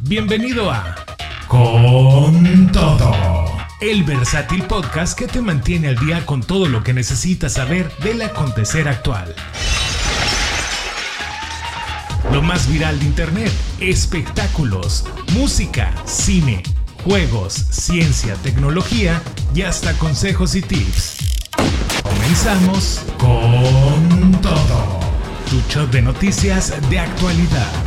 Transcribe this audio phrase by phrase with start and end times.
[0.00, 0.96] Bienvenido a
[1.48, 7.54] Con Todo, el versátil podcast que te mantiene al día con todo lo que necesitas
[7.54, 9.34] saber del acontecer actual.
[12.32, 16.62] Lo más viral de Internet, espectáculos, música, cine,
[17.04, 19.22] juegos, ciencia, tecnología
[19.54, 21.16] y hasta consejos y tips.
[22.02, 25.00] Comenzamos con todo.
[25.50, 27.85] Tu show de noticias de actualidad.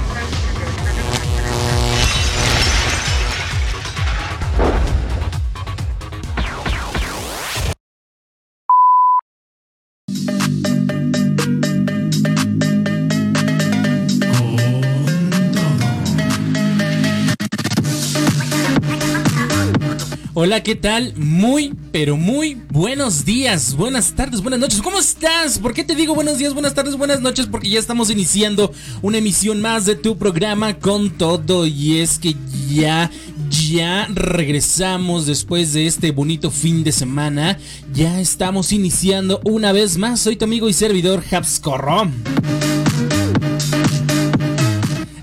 [20.41, 21.13] Hola, ¿qué tal?
[21.17, 24.81] Muy, pero muy buenos días, buenas tardes, buenas noches.
[24.81, 25.59] ¿Cómo estás?
[25.59, 27.45] ¿Por qué te digo buenos días, buenas tardes, buenas noches?
[27.45, 28.71] Porque ya estamos iniciando
[29.01, 31.67] una emisión más de tu programa con todo.
[31.67, 32.37] Y es que
[32.71, 33.11] ya,
[33.49, 37.59] ya regresamos después de este bonito fin de semana.
[37.93, 40.21] Ya estamos iniciando una vez más.
[40.21, 42.09] Soy tu amigo y servidor Habscorro.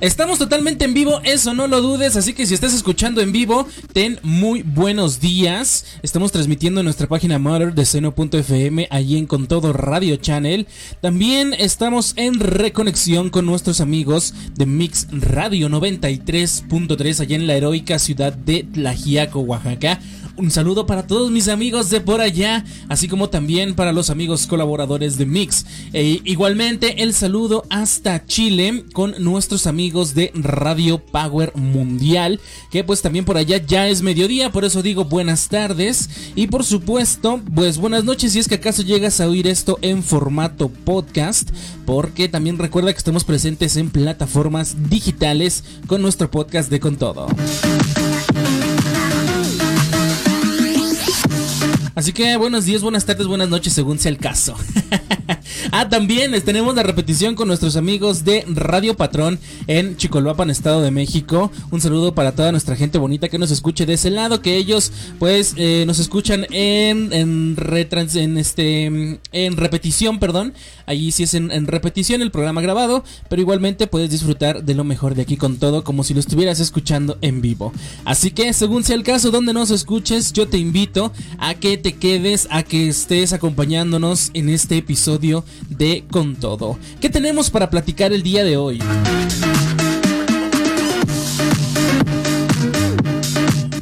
[0.07, 3.67] Estamos totalmente en vivo, eso no lo dudes, así que si estás escuchando en vivo,
[3.93, 5.85] ten muy buenos días.
[6.01, 10.69] Estamos transmitiendo en nuestra página mother de seno.fm, allí en Con Todo Radio Channel.
[11.01, 17.99] También estamos en reconexión con nuestros amigos de Mix Radio 93.3 allá en la heroica
[17.99, 19.99] ciudad de Tlajiaco, Oaxaca.
[20.39, 24.47] Un saludo para todos mis amigos de por allá, así como también para los amigos
[24.47, 25.65] colaboradores de Mix.
[25.95, 32.39] E igualmente el saludo hasta Chile con nuestros amigos de Radio Power Mundial,
[32.71, 36.11] que pues también por allá ya es mediodía, por eso digo buenas tardes.
[36.35, 40.03] Y por supuesto, pues buenas noches si es que acaso llegas a oír esto en
[40.03, 41.49] formato podcast,
[41.87, 47.27] porque también recuerda que estamos presentes en plataformas digitales con nuestro podcast de Con Todo.
[51.97, 54.55] Así que buenos días, buenas tardes, buenas noches, según sea el caso.
[55.73, 60.91] ah, también tenemos la repetición con nuestros amigos de Radio Patrón en Chicoloapan, Estado de
[60.91, 61.51] México.
[61.71, 64.93] Un saludo para toda nuestra gente bonita que nos escuche de ese lado, que ellos
[65.19, 68.85] pues eh, nos escuchan en en, retrans, en este
[69.33, 70.53] en repetición, perdón.
[70.85, 74.85] Allí sí es en, en repetición el programa grabado, pero igualmente puedes disfrutar de lo
[74.85, 77.73] mejor de aquí con todo como si lo estuvieras escuchando en vivo.
[78.05, 81.86] Así que según sea el caso donde nos escuches, yo te invito a que te
[81.95, 86.79] quedes, a que estés acompañándonos en este episodio de Con Todo.
[87.01, 88.81] ¿Qué tenemos para platicar el día de hoy?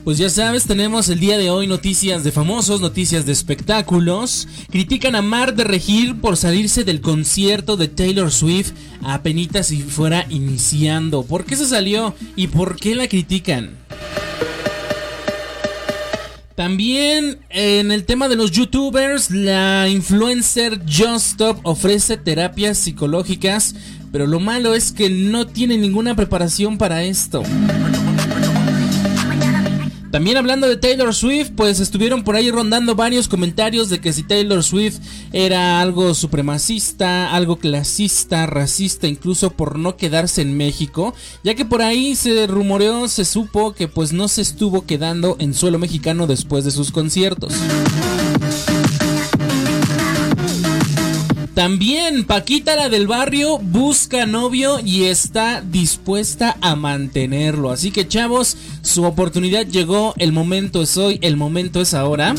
[0.04, 4.46] Pues ya sabes, tenemos el día de hoy noticias de famosos, noticias de espectáculos.
[4.70, 8.72] Critican a Mar de Regir por salirse del concierto de Taylor Swift
[9.02, 11.22] a penitas si fuera iniciando.
[11.22, 13.78] ¿Por qué se salió y por qué la critican?
[16.54, 23.74] También en el tema de los youtubers, la influencer Just Stop ofrece terapias psicológicas,
[24.12, 27.42] pero lo malo es que no tiene ninguna preparación para esto.
[30.14, 34.22] También hablando de Taylor Swift, pues estuvieron por ahí rondando varios comentarios de que si
[34.22, 35.00] Taylor Swift
[35.32, 41.82] era algo supremacista, algo clasista, racista, incluso por no quedarse en México, ya que por
[41.82, 46.64] ahí se rumoreó, se supo que pues no se estuvo quedando en suelo mexicano después
[46.64, 47.52] de sus conciertos.
[51.54, 57.70] También Paquita la del barrio busca novio y está dispuesta a mantenerlo.
[57.70, 62.34] Así que chavos, su oportunidad llegó, el momento es hoy, el momento es ahora.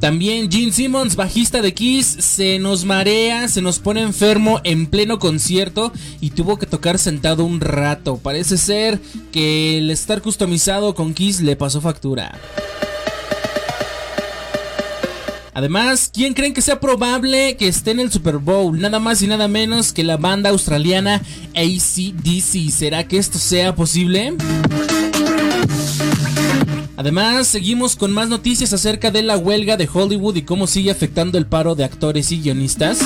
[0.00, 5.18] También Gene Simmons, bajista de Kiss, se nos marea, se nos pone enfermo en pleno
[5.18, 8.16] concierto y tuvo que tocar sentado un rato.
[8.16, 8.98] Parece ser
[9.30, 12.40] que el estar customizado con Kiss le pasó factura.
[15.54, 18.80] Además, ¿quién creen que sea probable que esté en el Super Bowl?
[18.80, 21.20] Nada más y nada menos que la banda australiana
[21.54, 22.70] ACDC.
[22.70, 24.34] ¿Será que esto sea posible?
[26.96, 31.36] Además, seguimos con más noticias acerca de la huelga de Hollywood y cómo sigue afectando
[31.36, 33.00] el paro de actores y guionistas.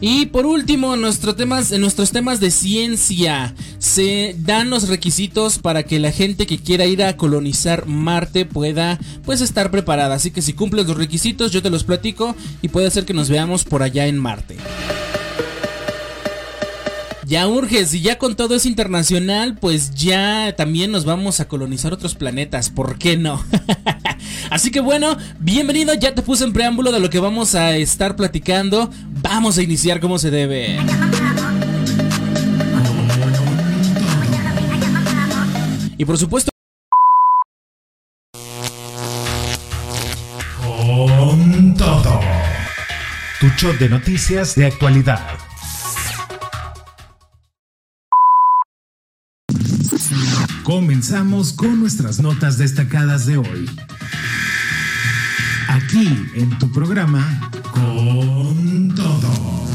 [0.00, 0.96] Y por último,
[1.36, 6.58] temas, en nuestros temas de ciencia, se dan los requisitos para que la gente que
[6.58, 10.14] quiera ir a colonizar Marte pueda pues estar preparada.
[10.14, 13.28] Así que si cumples los requisitos, yo te los platico y puede ser que nos
[13.28, 14.56] veamos por allá en Marte.
[17.30, 21.92] Ya urges, y ya con todo es internacional, pues ya también nos vamos a colonizar
[21.92, 23.44] otros planetas, ¿por qué no?
[24.50, 28.16] Así que bueno, bienvenido, ya te puse en preámbulo de lo que vamos a estar
[28.16, 28.90] platicando.
[29.22, 30.80] Vamos a iniciar como se debe.
[35.98, 36.50] Y por supuesto...
[40.64, 42.20] Con todo.
[43.38, 45.49] Tu shot de noticias de actualidad.
[50.62, 53.70] Comenzamos con nuestras notas destacadas de hoy.
[55.68, 59.69] Aquí en tu programa Con todo.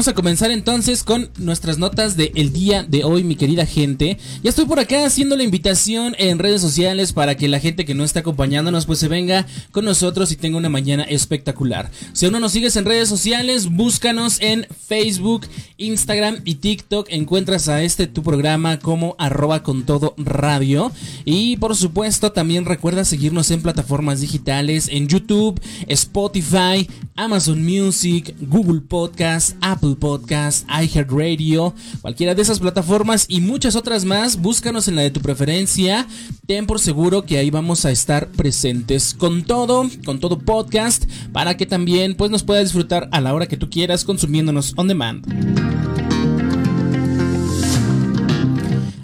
[0.00, 4.16] Vamos a comenzar entonces con nuestras notas del día de hoy, mi querida gente.
[4.42, 7.94] Ya estoy por acá haciendo la invitación en redes sociales para que la gente que
[7.94, 11.90] no está acompañándonos pues se venga con nosotros y tenga una mañana espectacular.
[12.14, 17.08] Si aún no nos sigues en redes sociales, búscanos en Facebook, Instagram y TikTok.
[17.10, 20.92] Encuentras a este tu programa como arroba con todo radio.
[21.26, 28.80] Y por supuesto también recuerda seguirnos en plataformas digitales, en YouTube, Spotify, Amazon Music, Google
[28.80, 34.40] Podcast, Apple Podcast, iHeartRadio, cualquiera de esas plataformas y muchas otras más.
[34.40, 36.06] Búscanos en la de tu preferencia.
[36.46, 41.56] Ten por seguro que ahí vamos a estar presentes con todo, con todo podcast, para
[41.56, 45.26] que también pues nos puedas disfrutar a la hora que tú quieras consumiéndonos on demand.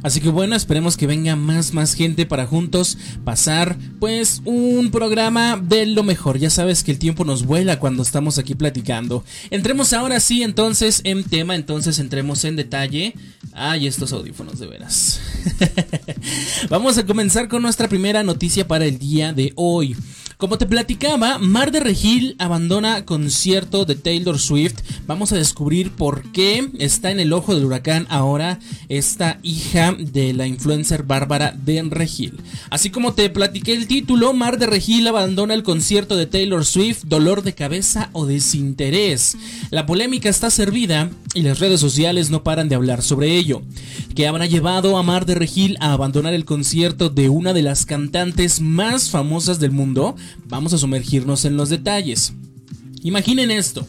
[0.06, 5.56] Así que bueno, esperemos que venga más, más gente para juntos pasar pues un programa
[5.60, 6.38] de lo mejor.
[6.38, 9.24] Ya sabes que el tiempo nos vuela cuando estamos aquí platicando.
[9.50, 13.14] Entremos ahora sí entonces en tema, entonces entremos en detalle.
[13.52, 15.18] Ay, estos audífonos de veras.
[16.70, 19.96] Vamos a comenzar con nuestra primera noticia para el día de hoy.
[20.38, 24.82] Como te platicaba, Mar de Regil abandona concierto de Taylor Swift.
[25.06, 28.58] Vamos a descubrir por qué está en el ojo del huracán ahora
[28.90, 32.34] esta hija de la influencer Bárbara de Regil.
[32.68, 37.04] Así como te platiqué el título, Mar de Regil abandona el concierto de Taylor Swift,
[37.04, 39.38] dolor de cabeza o desinterés.
[39.70, 43.62] La polémica está servida y las redes sociales no paran de hablar sobre ello.
[44.14, 47.86] ¿Qué habrá llevado a Mar de Regil a abandonar el concierto de una de las
[47.86, 50.14] cantantes más famosas del mundo?
[50.46, 52.32] Vamos a sumergirnos en los detalles.
[53.02, 53.86] Imaginen esto.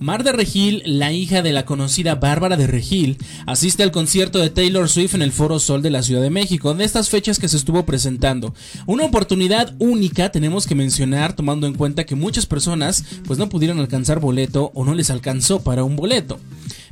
[0.00, 3.16] Mar de Regil, la hija de la conocida Bárbara de Regil,
[3.46, 6.74] asiste al concierto de Taylor Swift en el Foro Sol de la Ciudad de México,
[6.74, 8.54] de estas fechas que se estuvo presentando.
[8.86, 13.78] Una oportunidad única tenemos que mencionar tomando en cuenta que muchas personas pues no pudieron
[13.78, 16.38] alcanzar boleto o no les alcanzó para un boleto.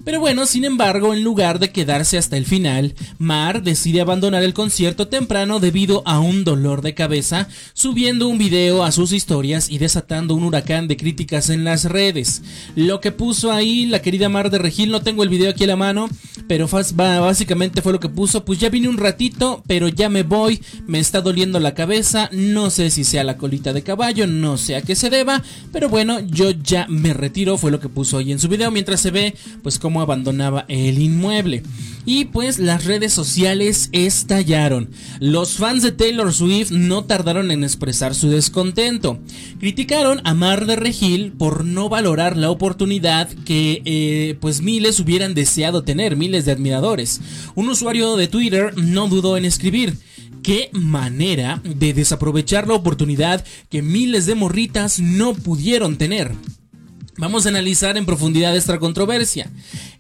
[0.05, 4.53] Pero bueno, sin embargo, en lugar de quedarse hasta el final, Mar decide abandonar el
[4.53, 9.79] concierto temprano debido a un dolor de cabeza, subiendo un video a sus historias y
[9.79, 12.43] desatando un huracán de críticas en las redes.
[12.75, 15.69] Lo que puso ahí la querida Mar de Regil, no tengo el video aquí a
[15.69, 16.09] la mano,
[16.49, 20.61] pero básicamente fue lo que puso, pues ya vine un ratito, pero ya me voy,
[20.87, 24.75] me está doliendo la cabeza, no sé si sea la colita de caballo, no sé
[24.75, 28.33] a qué se deba, pero bueno, yo ya me retiro, fue lo que puso ahí
[28.33, 31.63] en su video, mientras se ve pues como abandonaba el inmueble.
[32.05, 34.91] Y pues las redes sociales estallaron.
[35.21, 39.21] Los fans de Taylor Swift no tardaron en expresar su descontento.
[39.61, 45.35] Criticaron a Mar de Regil por no valorar la oportunidad que eh, pues miles hubieran
[45.35, 47.21] deseado tener, miles de admiradores.
[47.55, 49.97] Un usuario de Twitter no dudó en escribir.
[50.43, 56.33] Qué manera de desaprovechar la oportunidad que miles de morritas no pudieron tener.
[57.23, 59.49] Vamos a analizar en profundidad esta controversia.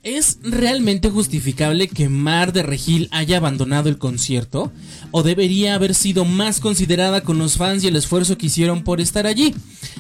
[0.02, 4.72] ¿Es realmente justificable que Mar de Regil haya abandonado el concierto?
[5.12, 9.00] ¿O debería haber sido más considerada con los fans y el esfuerzo que hicieron por
[9.00, 9.54] estar allí?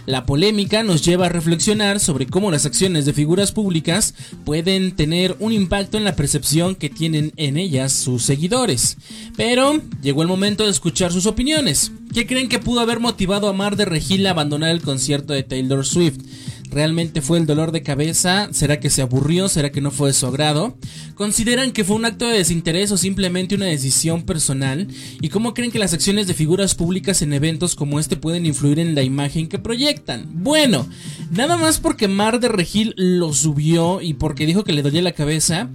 [0.04, 4.14] La polémica nos lleva a reflexionar sobre cómo las acciones de figuras públicas
[4.44, 8.96] pueden tener un impacto en la percepción que tienen en ellas sus seguidores.
[9.36, 11.92] Pero llegó el momento de escuchar sus opiniones.
[12.12, 15.44] ¿Qué creen que pudo haber motivado a Mar de Regil a abandonar el concierto de
[15.44, 16.18] Taylor Swift?
[16.72, 18.48] ¿Realmente fue el dolor de cabeza?
[18.52, 19.50] ¿Será que se aburrió?
[19.50, 20.74] ¿Será que no fue de su agrado?
[21.14, 24.88] ¿Consideran que fue un acto de desinterés o simplemente una decisión personal?
[25.20, 28.78] ¿Y cómo creen que las acciones de figuras públicas en eventos como este pueden influir
[28.78, 30.26] en la imagen que proyectan?
[30.32, 30.88] Bueno,
[31.30, 35.12] nada más porque Mar de Regil lo subió y porque dijo que le dolía la
[35.12, 35.68] cabeza,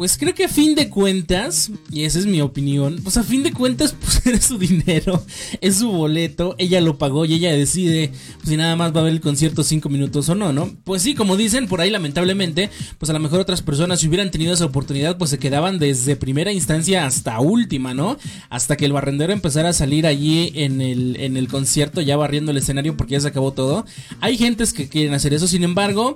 [0.00, 3.42] Pues creo que a fin de cuentas, y esa es mi opinión, pues a fin
[3.42, 5.22] de cuentas, pues era su dinero,
[5.60, 9.02] es su boleto, ella lo pagó y ella decide pues, si nada más va a
[9.02, 10.74] ver el concierto cinco minutos o no, ¿no?
[10.84, 14.30] Pues sí, como dicen por ahí, lamentablemente, pues a lo mejor otras personas si hubieran
[14.30, 18.16] tenido esa oportunidad, pues se quedaban desde primera instancia hasta última, ¿no?
[18.48, 22.52] Hasta que el barrendero empezara a salir allí en el, en el concierto, ya barriendo
[22.52, 23.84] el escenario porque ya se acabó todo.
[24.22, 26.14] Hay gentes que quieren hacer eso, sin embargo,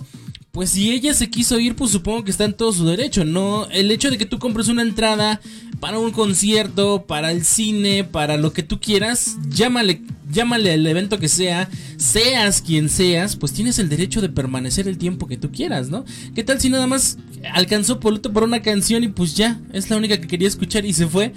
[0.54, 3.66] pues si ella se quiso ir, pues supongo que está en todo su derecho, ¿no?
[3.74, 5.40] El hecho de que tú compres una entrada
[5.80, 10.00] para un concierto, para el cine, para lo que tú quieras, llámale,
[10.30, 14.96] llámale al evento que sea, seas quien seas, pues tienes el derecho de permanecer el
[14.96, 16.04] tiempo que tú quieras, ¿no?
[16.34, 17.18] ¿Qué tal si nada más
[17.52, 20.92] alcanzó Poluto por una canción y pues ya, es la única que quería escuchar y
[20.92, 21.32] se fue?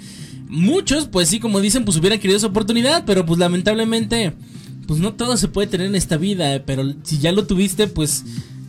[0.48, 4.32] Muchos, pues sí, como dicen, pues hubieran querido esa oportunidad, pero pues lamentablemente,
[4.86, 8.24] pues no todo se puede tener en esta vida, pero si ya lo tuviste, pues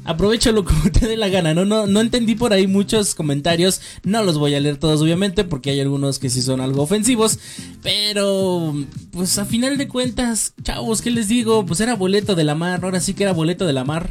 [0.10, 1.54] aprovechalo como te dé la gana.
[1.54, 3.80] No, no, no entendí por ahí muchos comentarios.
[4.04, 7.39] No los voy a leer todos, obviamente, porque hay algunos que sí son algo ofensivos.
[7.84, 8.75] Pero,
[9.12, 11.66] pues a final de cuentas, chavos, ¿qué les digo?
[11.66, 12.80] Pues era boleto de la mar.
[12.84, 14.10] Ahora sí que era boleto de la mar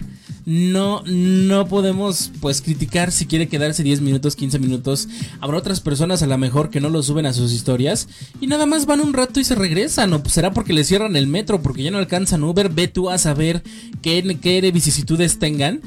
[0.50, 5.07] no, no podemos pues criticar si quiere quedarse 10 minutos, 15 minutos.
[5.40, 8.09] Habrá otras personas a lo mejor que no lo suben a sus historias
[8.40, 10.11] y nada más van un rato y se regresan.
[10.14, 12.71] O será porque le cierran el metro, porque ya no alcanzan Uber.
[12.71, 13.62] Ve tú a saber
[14.00, 15.83] qué, qué vicisitudes tengan.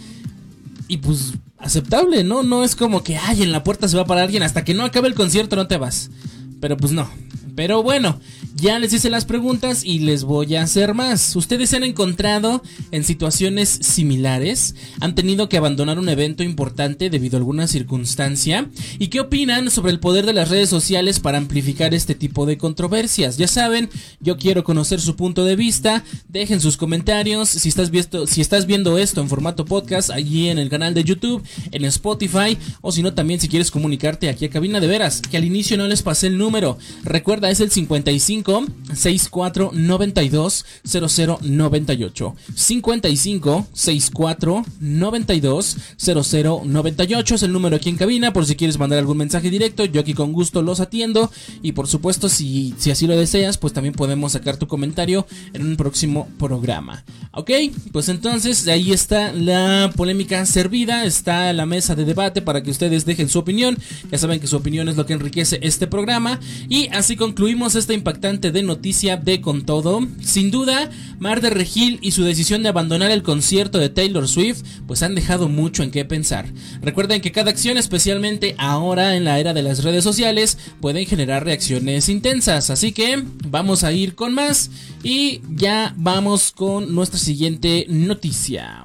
[0.88, 2.44] Y pues aceptable, ¿no?
[2.44, 4.44] No es como que, ay, en la puerta se va a parar alguien.
[4.44, 6.12] Hasta que no acabe el concierto no te vas.
[6.60, 7.10] Pero pues no.
[7.56, 8.20] Pero bueno,
[8.62, 11.36] ya les hice las preguntas y les voy a hacer más.
[11.36, 14.76] ¿Ustedes se han encontrado en situaciones similares?
[15.00, 18.70] ¿Han tenido que abandonar un evento importante debido a alguna circunstancia?
[19.00, 22.60] ¿Y qué opinan sobre el poder de las redes sociales para amplificar este tipo de
[22.60, 23.38] controversias?
[23.38, 23.90] Ya saben,
[24.20, 26.04] yo quiero conocer su punto de vista.
[26.30, 27.50] Dejen sus comentarios.
[27.50, 31.04] Si estás, viendo, si estás viendo esto en formato podcast, allí en el canal de
[31.04, 31.42] YouTube,
[31.72, 35.38] en Spotify, o si no, también si quieres comunicarte aquí a Cabina de Veras, que
[35.38, 36.78] al inicio no les pasé el número.
[37.04, 38.51] Recuerda, es el 55
[38.94, 42.36] 64 92 00 98.
[42.56, 49.00] 55 64 92 00 98 es el número aquí en cabina por si quieres mandar
[49.00, 49.86] algún mensaje directo.
[49.86, 51.32] Yo aquí con gusto los atiendo.
[51.62, 55.66] Y por supuesto, si, si así lo deseas, pues también podemos sacar tu comentario en
[55.66, 57.04] un próximo programa.
[57.32, 57.52] Ok,
[57.92, 61.06] pues entonces ahí está la polémica servida.
[61.06, 63.78] Está la mesa de debate para que ustedes dejen su opinión.
[64.12, 66.40] Ya saben que su opinión es lo que enriquece este programa.
[66.70, 70.08] Y así concluimos esta impactante de noticia de Con Todo.
[70.22, 74.62] Sin duda, Mar de Regil y su decisión de abandonar el concierto de Taylor Swift,
[74.88, 76.46] pues han dejado mucho en qué pensar.
[76.82, 81.44] Recuerden que cada acción, especialmente ahora en la era de las redes sociales, pueden generar
[81.44, 82.70] reacciones intensas.
[82.70, 84.72] Así que vamos a ir con más
[85.04, 88.82] y ya vamos con nuestra siguiente noticia.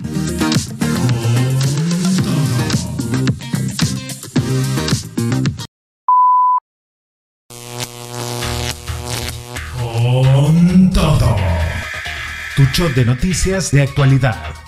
[12.56, 14.65] Tu show de noticias de actualidad.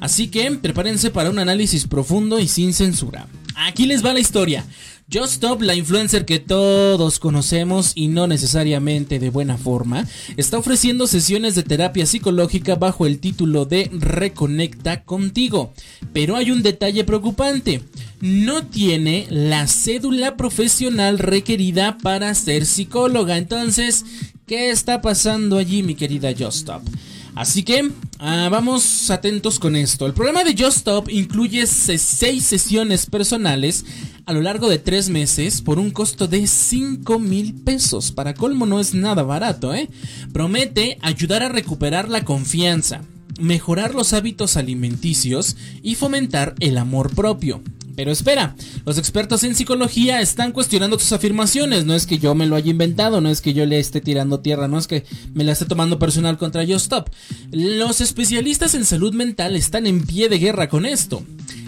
[0.00, 3.28] Así que prepárense para un análisis profundo y sin censura.
[3.56, 4.64] Aquí les va la historia.
[5.10, 11.06] Just Stop, la influencer que todos conocemos y no necesariamente de buena forma, está ofreciendo
[11.06, 15.72] sesiones de terapia psicológica bajo el título de Reconecta contigo.
[16.12, 17.80] Pero hay un detalle preocupante.
[18.20, 23.38] No tiene la cédula profesional requerida para ser psicóloga.
[23.38, 24.04] Entonces,
[24.46, 26.82] ¿qué está pasando allí, mi querida Just Stop?
[27.34, 30.06] Así que ah, vamos atentos con esto.
[30.06, 33.84] El programa de Just Stop incluye 6 sesiones personales
[34.26, 38.12] a lo largo de 3 meses por un costo de 5 mil pesos.
[38.12, 39.88] Para colmo no es nada barato, ¿eh?
[40.32, 43.02] Promete ayudar a recuperar la confianza,
[43.40, 47.62] mejorar los hábitos alimenticios y fomentar el amor propio.
[47.98, 48.54] Pero espera,
[48.86, 51.84] los expertos en psicología están cuestionando tus afirmaciones.
[51.84, 54.38] No es que yo me lo haya inventado, no es que yo le esté tirando
[54.38, 57.10] tierra, no es que me la esté tomando personal contra Yo Stop.
[57.50, 61.24] Los especialistas en salud mental están en pie de guerra con esto.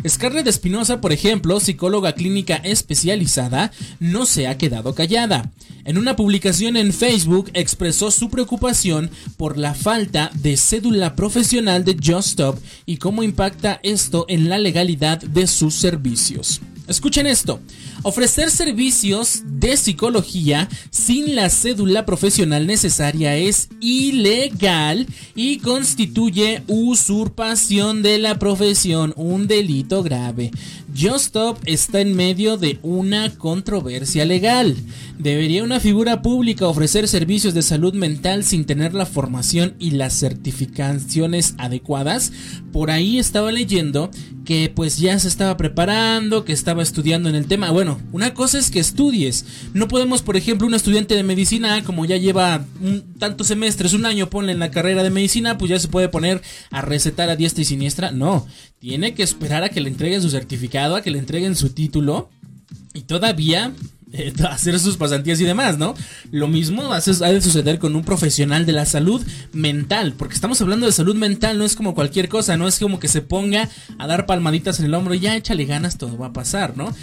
[0.08, 5.50] Scarlett Espinosa, por ejemplo, psicóloga clínica especializada, no se ha quedado callada.
[5.84, 11.96] En una publicación en Facebook expresó su preocupación por la falta de cédula profesional de
[11.96, 15.74] Just Stop y cómo impacta esto en la legalidad de sus
[16.20, 16.60] servicios.
[16.90, 17.60] Escuchen esto.
[18.02, 25.06] Ofrecer servicios de psicología sin la cédula profesional necesaria es ilegal
[25.36, 30.50] y constituye usurpación de la profesión, un delito grave.
[30.92, 34.74] Just Stop está en medio de una controversia legal.
[35.16, 40.18] ¿Debería una figura pública ofrecer servicios de salud mental sin tener la formación y las
[40.18, 42.32] certificaciones adecuadas?
[42.72, 44.10] Por ahí estaba leyendo
[44.44, 47.70] que pues ya se estaba preparando, que estaba estudiando en el tema.
[47.70, 49.44] Bueno, una cosa es que estudies.
[49.74, 52.64] No podemos, por ejemplo, un estudiante de medicina, como ya lleva
[53.18, 56.42] tantos semestres, un año, ponle en la carrera de medicina, pues ya se puede poner
[56.70, 58.10] a recetar a diestra y siniestra.
[58.10, 58.46] No,
[58.78, 62.30] tiene que esperar a que le entreguen su certificado, a que le entreguen su título.
[62.94, 63.72] Y todavía
[64.12, 65.94] eh, hacer sus pasantías y demás, ¿no?
[66.30, 70.86] Lo mismo ha de suceder con un profesional de la salud mental, porque estamos hablando
[70.86, 74.06] de salud mental, no es como cualquier cosa, no es como que se ponga a
[74.06, 76.94] dar palmaditas en el hombro y ya échale ganas, todo va a pasar, ¿no?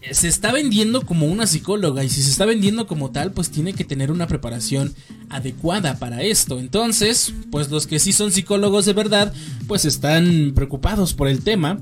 [0.00, 3.50] Eh, se está vendiendo como una psicóloga y si se está vendiendo como tal, pues
[3.50, 4.94] tiene que tener una preparación
[5.28, 6.60] adecuada para esto.
[6.60, 9.32] Entonces, pues los que sí son psicólogos de verdad,
[9.66, 11.78] pues están preocupados por el tema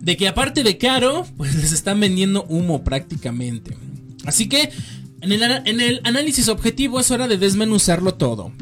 [0.00, 3.76] de que aparte de caro, pues les están vendiendo humo prácticamente.
[4.24, 4.70] Así que
[5.20, 8.52] en el, en el análisis objetivo es hora de desmenuzarlo todo.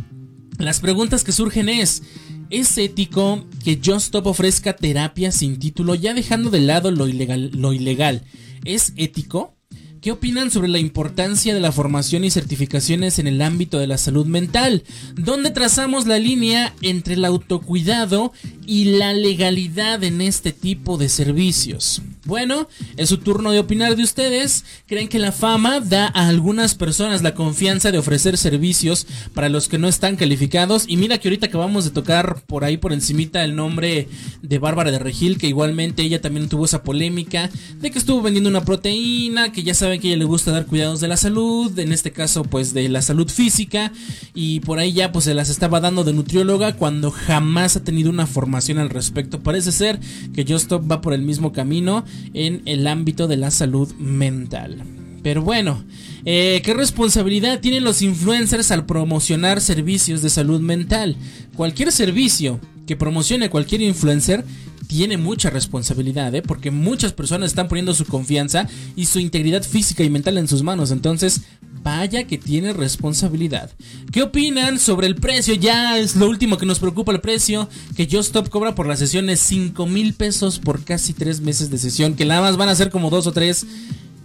[0.58, 2.02] Las preguntas que surgen es,
[2.50, 7.50] ¿es ético que Just ofrezca terapia sin título ya dejando de lado lo ilegal?
[7.54, 8.22] Lo ilegal?
[8.64, 9.57] ¿Es ético?
[10.00, 13.98] ¿Qué opinan sobre la importancia de la formación y certificaciones en el ámbito de la
[13.98, 14.84] salud mental?
[15.16, 18.32] ¿Dónde trazamos la línea entre el autocuidado
[18.64, 22.00] y la legalidad en este tipo de servicios?
[22.24, 24.64] Bueno, es su turno de opinar de ustedes.
[24.86, 29.66] ¿Creen que la fama da a algunas personas la confianza de ofrecer servicios para los
[29.66, 30.84] que no están calificados?
[30.86, 34.08] Y mira que ahorita acabamos de tocar por ahí por encimita el nombre
[34.42, 38.50] de Bárbara de Regil, que igualmente ella también tuvo esa polémica de que estuvo vendiendo
[38.50, 41.78] una proteína, que ya saben que a ella le gusta dar cuidados de la salud,
[41.78, 43.90] en este caso pues de la salud física,
[44.34, 48.10] y por ahí ya pues se las estaba dando de nutrióloga cuando jamás ha tenido
[48.10, 49.42] una formación al respecto.
[49.42, 49.98] Parece ser
[50.34, 54.82] que Just va por el mismo camino en el ámbito de la salud mental.
[55.22, 55.82] Pero bueno,
[56.26, 61.16] eh, ¿qué responsabilidad tienen los influencers al promocionar servicios de salud mental?
[61.56, 64.44] Cualquier servicio que promocione cualquier influencer
[64.88, 66.42] tiene mucha responsabilidad, ¿eh?
[66.42, 70.62] porque muchas personas están poniendo su confianza y su integridad física y mental en sus
[70.62, 70.90] manos.
[70.90, 71.42] Entonces,
[71.82, 73.70] vaya que tiene responsabilidad.
[74.10, 75.54] ¿Qué opinan sobre el precio?
[75.54, 77.68] Ya es lo último que nos preocupa el precio.
[77.96, 81.78] Que Just Stop cobra por las sesiones 5 mil pesos por casi 3 meses de
[81.78, 82.14] sesión.
[82.14, 83.66] Que nada más van a ser como 2 o 3.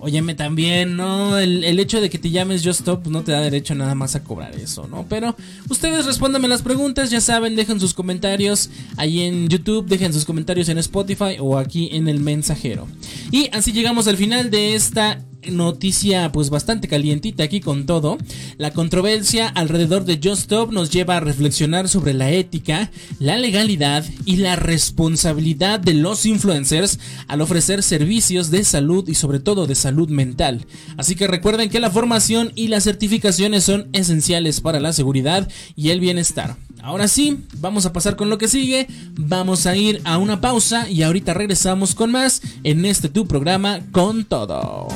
[0.04, 1.38] Óyeme también, ¿no?
[1.38, 4.24] El, hecho de que te llames Just Stop no te da derecho nada más a
[4.26, 5.06] cobrar eso, ¿no?
[5.08, 5.34] Pero
[5.70, 10.68] ustedes respóndanme las preguntas, ya saben, dejen sus comentarios ahí en YouTube, dejen sus comentarios
[10.68, 12.86] en Spotify o aquí en el mensajero.
[13.32, 18.18] Y así llegamos al final de esta noticia pues bastante calientita aquí con todo.
[18.58, 24.06] La controversia alrededor de Just Stop nos lleva a reflexionar sobre la ética, la legalidad
[24.26, 29.76] y la responsabilidad de los influencers al ofrecer servicios de salud y sobre todo de
[29.76, 30.66] salud mental.
[30.98, 35.90] Así que recuerden que la formación y las certificaciones son esenciales para la seguridad y
[35.90, 36.58] el bienestar.
[36.84, 38.88] Ahora sí, vamos a pasar con lo que sigue.
[39.13, 43.80] Vamos a ir a una pausa y ahorita regresamos con más en este tu programa
[43.93, 44.89] con todo.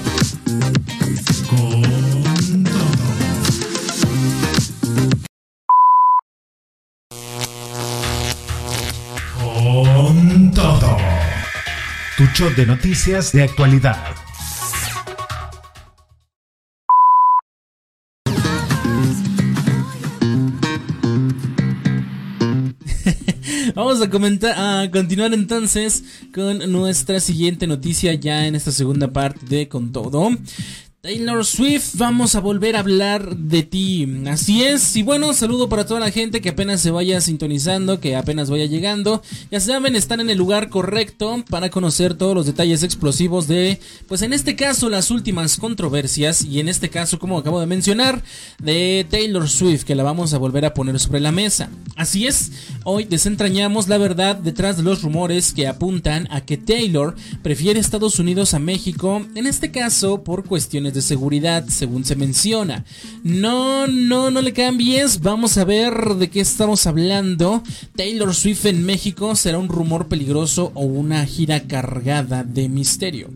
[1.49, 2.83] Con todo.
[9.39, 10.97] Con todo.
[12.17, 14.26] Tu show de noticias de actualidad
[23.77, 29.45] Vamos a comentar, a continuar entonces con nuestra siguiente noticia ya en esta segunda parte
[29.45, 30.31] de Con Todo.
[31.07, 34.05] Taylor Swift, vamos a volver a hablar de ti.
[34.27, 38.17] Así es, y bueno, saludo para toda la gente que apenas se vaya sintonizando, que
[38.17, 39.21] apenas vaya llegando.
[39.49, 44.21] Ya saben, están en el lugar correcto para conocer todos los detalles explosivos de, pues
[44.21, 48.21] en este caso, las últimas controversias, y en este caso, como acabo de mencionar,
[48.61, 51.69] de Taylor Swift, que la vamos a volver a poner sobre la mesa.
[51.95, 52.51] Así es,
[52.83, 58.19] hoy desentrañamos la verdad detrás de los rumores que apuntan a que Taylor prefiere Estados
[58.19, 62.83] Unidos a México, en este caso por cuestiones de seguridad, según se menciona.
[63.23, 65.21] No, no, no le cambies.
[65.21, 67.63] Vamos a ver de qué estamos hablando.
[67.95, 73.29] Taylor Swift en México será un rumor peligroso o una gira cargada de misterio.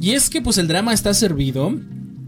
[0.00, 1.72] Y es que pues el drama está servido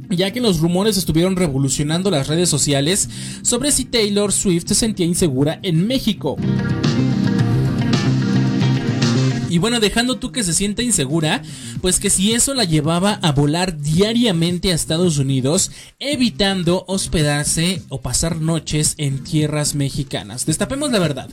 [0.09, 3.09] ya que los rumores estuvieron revolucionando las redes sociales
[3.43, 6.37] sobre si Taylor Swift se sentía insegura en México.
[9.57, 11.41] Y bueno, dejando tú que se sienta insegura,
[11.81, 18.03] pues que si eso la llevaba a volar diariamente a Estados Unidos, evitando hospedarse o
[18.03, 20.45] pasar noches en tierras mexicanas.
[20.45, 21.31] Destapemos la verdad.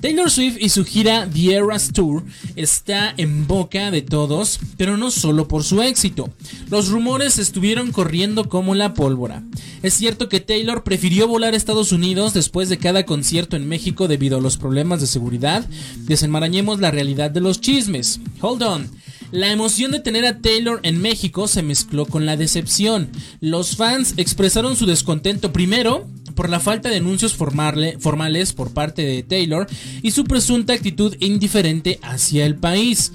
[0.00, 2.24] Taylor Swift y su gira The Eras Tour
[2.56, 6.30] está en boca de todos, pero no solo por su éxito.
[6.70, 9.44] Los rumores estuvieron corriendo como la pólvora.
[9.82, 14.08] Es cierto que Taylor prefirió volar a Estados Unidos después de cada concierto en México
[14.08, 15.66] debido a los problemas de seguridad.
[15.98, 18.20] Desenmarañemos la realidad de los chismes.
[18.40, 18.90] Hold on.
[19.32, 23.10] La emoción de tener a Taylor en México se mezcló con la decepción.
[23.40, 29.22] Los fans expresaron su descontento primero por la falta de anuncios formales por parte de
[29.22, 29.68] Taylor
[30.02, 33.12] y su presunta actitud indiferente hacia el país.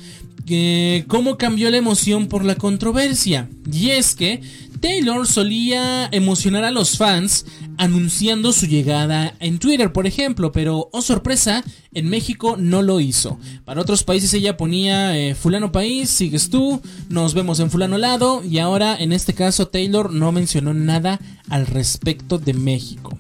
[1.07, 3.49] ¿Cómo cambió la emoción por la controversia?
[3.71, 4.41] Y es que
[4.79, 7.45] Taylor solía emocionar a los fans
[7.77, 13.39] anunciando su llegada en Twitter, por ejemplo, pero, oh sorpresa, en México no lo hizo.
[13.63, 18.43] Para otros países ella ponía eh, fulano país, sigues tú, nos vemos en fulano lado,
[18.43, 23.17] y ahora en este caso Taylor no mencionó nada al respecto de México.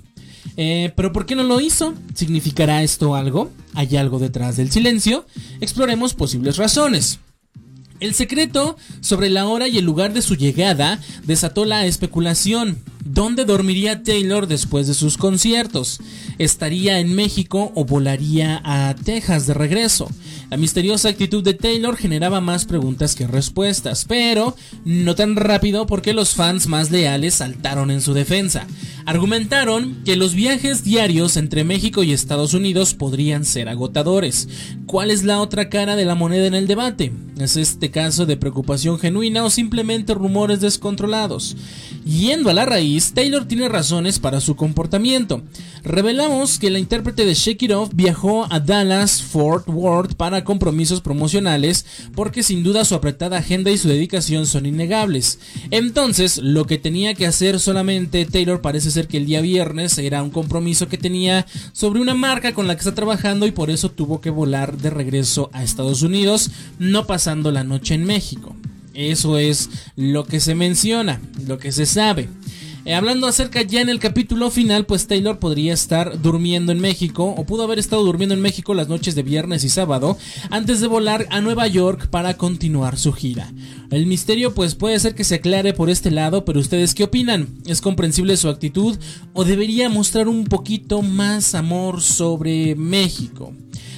[0.57, 1.95] Eh, pero ¿por qué no lo hizo?
[2.13, 3.51] ¿Significará esto algo?
[3.75, 5.25] ¿Hay algo detrás del silencio?
[5.61, 7.19] Exploremos posibles razones.
[8.01, 12.77] El secreto sobre la hora y el lugar de su llegada desató la especulación.
[13.05, 16.01] ¿Dónde dormiría Taylor después de sus conciertos?
[16.37, 20.09] ¿Estaría en México o volaría a Texas de regreso?
[20.49, 26.13] La misteriosa actitud de Taylor generaba más preguntas que respuestas, pero no tan rápido porque
[26.13, 28.67] los fans más leales saltaron en su defensa.
[29.05, 34.49] Argumentaron que los viajes diarios entre México y Estados Unidos podrían ser agotadores.
[34.87, 37.13] ¿Cuál es la otra cara de la moneda en el debate?
[37.37, 41.55] ¿Es este caso de preocupación genuina o simplemente rumores descontrolados?
[42.03, 45.43] Yendo a la raíz, Taylor tiene razones para su comportamiento.
[45.83, 51.01] Revelamos que la intérprete de Shake It Off viajó a Dallas Fort Worth para compromisos
[51.01, 55.37] promocionales porque sin duda su apretada agenda y su dedicación son innegables.
[55.69, 60.23] Entonces, lo que tenía que hacer solamente Taylor parece ser que el día viernes era
[60.23, 63.91] un compromiso que tenía sobre una marca con la que está trabajando y por eso
[63.91, 68.55] tuvo que volar de regreso a Estados Unidos, no pasando la noche en México.
[68.93, 72.29] Eso es lo que se menciona, lo que se sabe.
[72.85, 77.33] Eh, hablando acerca ya en el capítulo final, pues Taylor podría estar durmiendo en México
[77.35, 80.19] o pudo haber estado durmiendo en México las noches de viernes y sábado
[80.51, 83.51] antes de volar a Nueva York para continuar su gira.
[83.89, 87.47] El misterio pues puede ser que se aclare por este lado, pero ustedes qué opinan?
[87.65, 88.95] ¿Es comprensible su actitud
[89.33, 93.51] o debería mostrar un poquito más amor sobre México?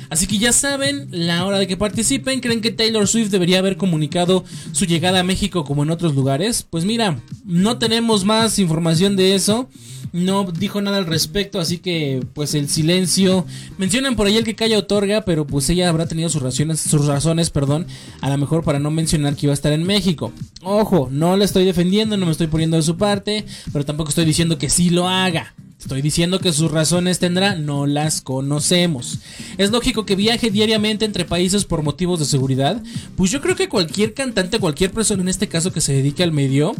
[0.09, 3.77] Así que ya saben, la hora de que participen, ¿creen que Taylor Swift debería haber
[3.77, 6.65] comunicado su llegada a México como en otros lugares?
[6.69, 9.69] Pues mira, no tenemos más información de eso.
[10.13, 13.45] No dijo nada al respecto, así que pues el silencio.
[13.77, 17.05] Mencionan por ahí el que calla otorga, pero pues ella habrá tenido sus razones, sus
[17.05, 17.85] razones, perdón,
[18.21, 20.31] a lo mejor para no mencionar que iba a estar en México.
[20.63, 24.25] Ojo, no la estoy defendiendo, no me estoy poniendo de su parte, pero tampoco estoy
[24.25, 25.53] diciendo que sí lo haga.
[25.79, 29.19] Estoy diciendo que sus razones tendrá, no las conocemos.
[29.57, 32.81] ¿Es lógico que viaje diariamente entre países por motivos de seguridad?
[33.15, 36.31] Pues yo creo que cualquier cantante, cualquier persona en este caso que se dedique al
[36.31, 36.75] medio,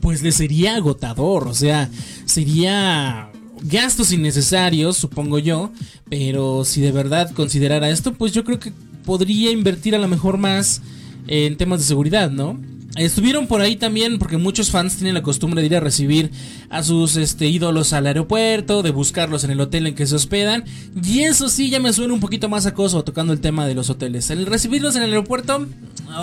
[0.00, 1.88] pues le sería agotador, o sea,
[2.24, 3.30] sería
[3.62, 5.72] gastos innecesarios, supongo yo,
[6.10, 8.72] pero si de verdad considerara esto, pues yo creo que
[9.04, 10.82] podría invertir a lo mejor más
[11.28, 12.60] en temas de seguridad, ¿no?
[12.96, 16.30] Estuvieron por ahí también porque muchos fans tienen la costumbre de ir a recibir
[16.70, 20.64] a sus este, ídolos al aeropuerto, de buscarlos en el hotel en que se hospedan.
[21.04, 23.90] Y eso sí ya me suena un poquito más acoso tocando el tema de los
[23.90, 24.30] hoteles.
[24.30, 25.66] El recibirlos en el aeropuerto,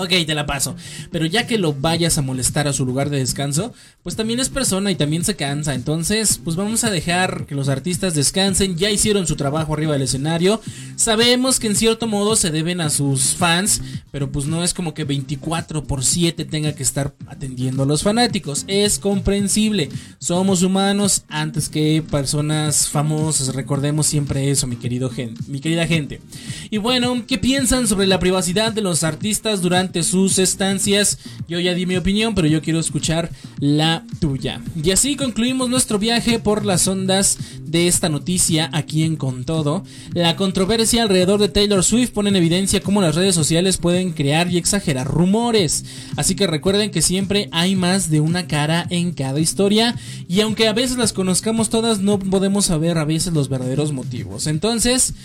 [0.01, 0.75] ok, te la paso.
[1.11, 4.49] Pero ya que lo vayas a molestar a su lugar de descanso, pues también es
[4.49, 5.75] persona y también se cansa.
[5.75, 8.77] Entonces, pues vamos a dejar que los artistas descansen.
[8.77, 10.59] Ya hicieron su trabajo arriba del escenario.
[10.95, 13.81] Sabemos que en cierto modo se deben a sus fans,
[14.11, 17.85] pero pues no es como que 24 por 7 tengan tenga que estar atendiendo a
[17.85, 18.63] los fanáticos.
[18.67, 19.89] Es comprensible.
[20.17, 23.53] Somos humanos antes que personas famosas.
[23.53, 25.11] Recordemos siempre eso, mi, querido
[25.47, 26.21] mi querida gente.
[26.69, 31.19] Y bueno, ¿qué piensan sobre la privacidad de los artistas durante sus estancias?
[31.49, 34.61] Yo ya di mi opinión, pero yo quiero escuchar la tuya.
[34.81, 37.37] Y así concluimos nuestro viaje por las ondas
[37.73, 39.83] de esta noticia aquí en Con Todo.
[40.13, 44.49] La controversia alrededor de Taylor Swift pone en evidencia cómo las redes sociales pueden crear
[44.49, 45.83] y exagerar rumores.
[46.15, 49.95] Así que recuerden que siempre hay más de una cara en cada historia
[50.27, 54.45] y aunque a veces las conozcamos todas no podemos saber a veces los verdaderos motivos.
[54.45, 55.15] Entonces,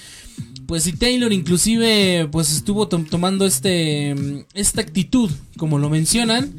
[0.67, 6.51] pues si Taylor inclusive pues estuvo tomando este esta actitud como lo mencionan,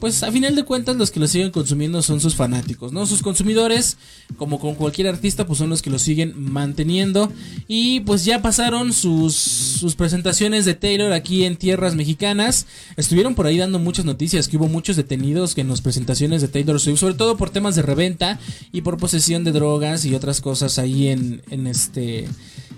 [0.00, 3.06] pues a final de cuentas los que lo siguen consumiendo son sus fanáticos, ¿no?
[3.06, 3.96] Sus consumidores,
[4.36, 7.32] como con cualquier artista, pues son los que lo siguen manteniendo.
[7.66, 12.66] Y pues ya pasaron sus, sus presentaciones de Taylor aquí en tierras mexicanas.
[12.96, 16.80] Estuvieron por ahí dando muchas noticias, que hubo muchos detenidos en las presentaciones de Taylor
[16.80, 18.38] Swift, sobre todo por temas de reventa
[18.72, 22.28] y por posesión de drogas y otras cosas ahí en, en este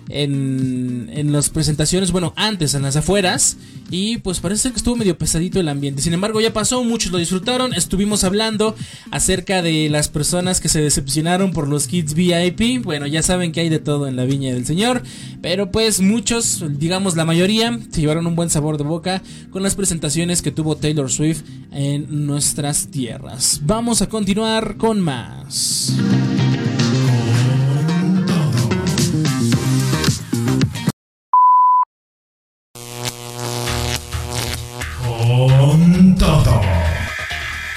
[0.09, 3.57] en, en las presentaciones, bueno, antes en las afueras.
[3.89, 6.01] Y pues parece que estuvo medio pesadito el ambiente.
[6.01, 7.73] Sin embargo, ya pasó, muchos lo disfrutaron.
[7.73, 8.73] Estuvimos hablando
[9.11, 12.83] acerca de las personas que se decepcionaron por los kits VIP.
[12.83, 15.03] Bueno, ya saben que hay de todo en la viña del Señor.
[15.41, 19.75] Pero pues muchos, digamos la mayoría, se llevaron un buen sabor de boca con las
[19.75, 23.59] presentaciones que tuvo Taylor Swift en nuestras tierras.
[23.63, 25.93] Vamos a continuar con más.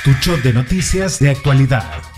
[0.05, 2.14] Tu show de noticias de actualidad.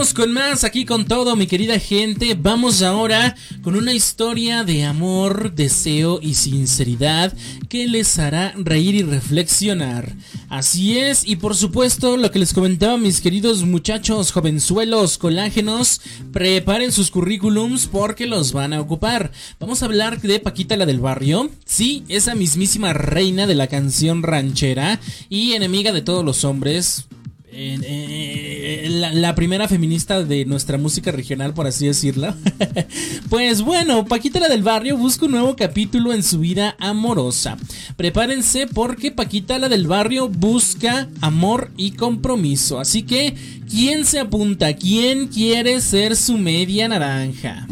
[0.00, 2.34] Con más aquí con todo, mi querida gente.
[2.34, 7.34] Vamos ahora con una historia de amor, deseo y sinceridad
[7.68, 10.16] que les hará reír y reflexionar.
[10.48, 16.00] Así es, y por supuesto, lo que les comentaba mis queridos muchachos, jovenzuelos, colágenos,
[16.32, 19.32] preparen sus currículums porque los van a ocupar.
[19.60, 21.50] Vamos a hablar de Paquita la del barrio.
[21.66, 27.06] Sí, esa mismísima reina de la canción ranchera y enemiga de todos los hombres
[27.52, 32.34] eh, la, primera feminista de nuestra música regional, por así decirlo.
[33.30, 37.56] pues bueno, Paquita la del barrio busca un nuevo capítulo en su vida amorosa.
[37.96, 42.78] Prepárense porque Paquita la del barrio busca amor y compromiso.
[42.78, 43.34] Así que,
[43.68, 44.74] ¿quién se apunta?
[44.74, 47.66] ¿Quién quiere ser su media naranja?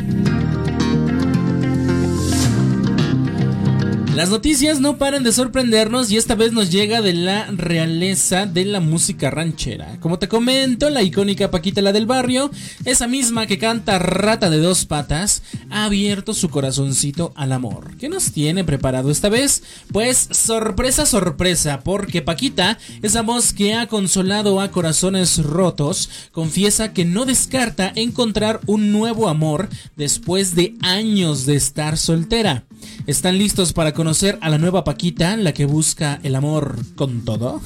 [4.19, 8.65] Las noticias no paran de sorprendernos y esta vez nos llega de la realeza de
[8.65, 10.01] la música ranchera.
[10.01, 12.51] Como te comento, la icónica Paquita la del barrio,
[12.85, 17.97] esa misma que canta Rata de dos patas, ha abierto su corazoncito al amor.
[17.97, 19.63] ¿Qué nos tiene preparado esta vez?
[19.93, 27.05] Pues sorpresa, sorpresa, porque Paquita, esa voz que ha consolado a corazones rotos, confiesa que
[27.05, 32.65] no descarta encontrar un nuevo amor después de años de estar soltera.
[33.07, 34.08] ¿Están listos para conocer
[34.41, 37.61] a la nueva Paquita, la que busca el amor con todo?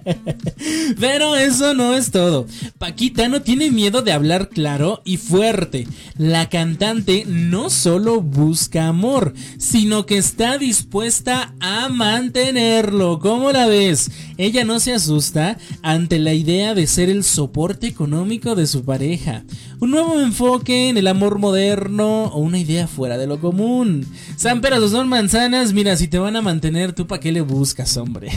[0.98, 2.46] Pero eso no es todo.
[2.78, 5.86] Paquita no tiene miedo de hablar claro y fuerte.
[6.16, 13.18] La cantante no solo busca amor, sino que está dispuesta a mantenerlo.
[13.18, 14.10] ¿Cómo la ves?
[14.38, 19.44] Ella no se asusta ante la idea de ser el soporte económico de su pareja.
[19.82, 24.06] Un nuevo enfoque en el amor moderno o una idea fuera de lo común.
[24.36, 27.96] San peras son manzanas, mira, si te van a mantener, ¿tú para qué le buscas,
[27.96, 28.30] hombre?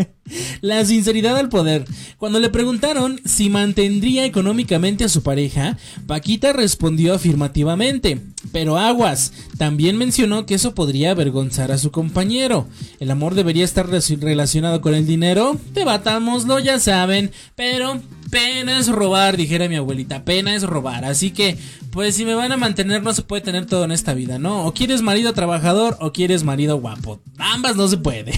[0.60, 1.86] La sinceridad al poder.
[2.18, 8.20] Cuando le preguntaron si mantendría económicamente a su pareja, Paquita respondió afirmativamente.
[8.52, 12.68] Pero aguas, también mencionó que eso podría avergonzar a su compañero.
[13.00, 15.58] ¿El amor debería estar relacionado con el dinero?
[15.72, 17.98] Debatámoslo, ya saben, pero
[18.32, 21.04] pena es robar, dijera mi abuelita, pena es robar.
[21.04, 21.58] Así que,
[21.90, 24.64] pues si me van a mantener no se puede tener todo en esta vida, ¿no?
[24.64, 27.20] O quieres marido trabajador o quieres marido guapo.
[27.36, 28.32] Ambas no se puede.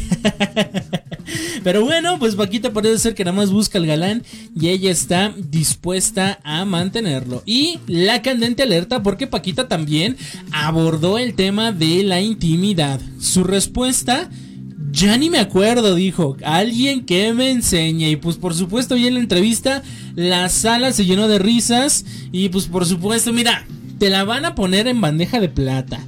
[1.62, 4.24] Pero bueno, pues Paquita parece ser que nada más busca al galán
[4.60, 7.44] y ella está dispuesta a mantenerlo.
[7.46, 10.16] Y la candente alerta porque Paquita también
[10.50, 13.00] abordó el tema de la intimidad.
[13.20, 14.28] Su respuesta...
[14.94, 16.36] Ya ni me acuerdo, dijo.
[16.44, 18.10] Alguien que me enseñe.
[18.10, 19.82] Y pues por supuesto, y en la entrevista,
[20.14, 22.04] la sala se llenó de risas.
[22.30, 23.66] Y pues por supuesto, mira,
[23.98, 26.00] te la van a poner en bandeja de plata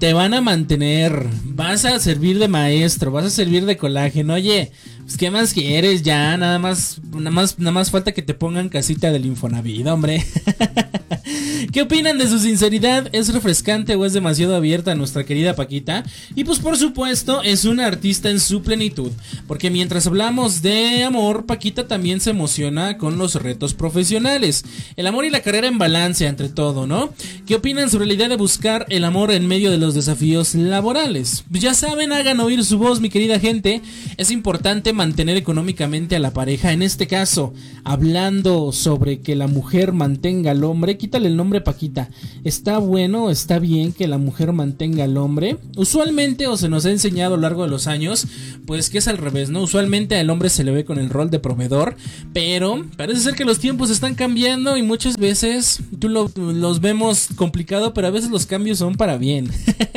[0.00, 4.32] te van a mantener, vas a servir de maestro, vas a servir de colágeno.
[4.32, 4.72] Oye,
[5.18, 6.02] ¿Qué más quieres?
[6.02, 10.24] Ya, nada más, nada más, nada más falta que te pongan casita del Infonavit, hombre.
[11.72, 13.08] ¿Qué opinan de su sinceridad?
[13.12, 16.04] ¿Es refrescante o es demasiado abierta nuestra querida Paquita?
[16.34, 19.10] Y pues por supuesto es una artista en su plenitud,
[19.46, 24.64] porque mientras hablamos de amor, Paquita también se emociona con los retos profesionales.
[24.96, 27.12] El amor y la carrera en balance entre todo, ¿no?
[27.46, 31.44] ¿Qué opinan sobre la idea de buscar el amor en medio de los desafíos laborales?
[31.50, 33.82] Pues ya saben, hagan oír su voz, mi querida gente.
[34.16, 36.72] Es importante mantener económicamente a la pareja.
[36.72, 42.10] En este caso, hablando sobre que la mujer mantenga al hombre, quítale el nombre Paquita.
[42.44, 45.56] ¿Está bueno, está bien que la mujer mantenga al hombre?
[45.74, 48.26] Usualmente, o se nos ha enseñado a lo largo de los años,
[48.66, 49.62] pues que es al revés, ¿no?
[49.62, 51.96] Usualmente al hombre se le ve con el rol de proveedor,
[52.34, 57.94] pero parece ser que los tiempos están cambiando y muchas veces tú los vemos complicado,
[57.94, 59.50] pero a veces los cambios son para bien.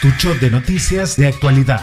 [0.00, 1.82] Tu shot de noticias de actualidad.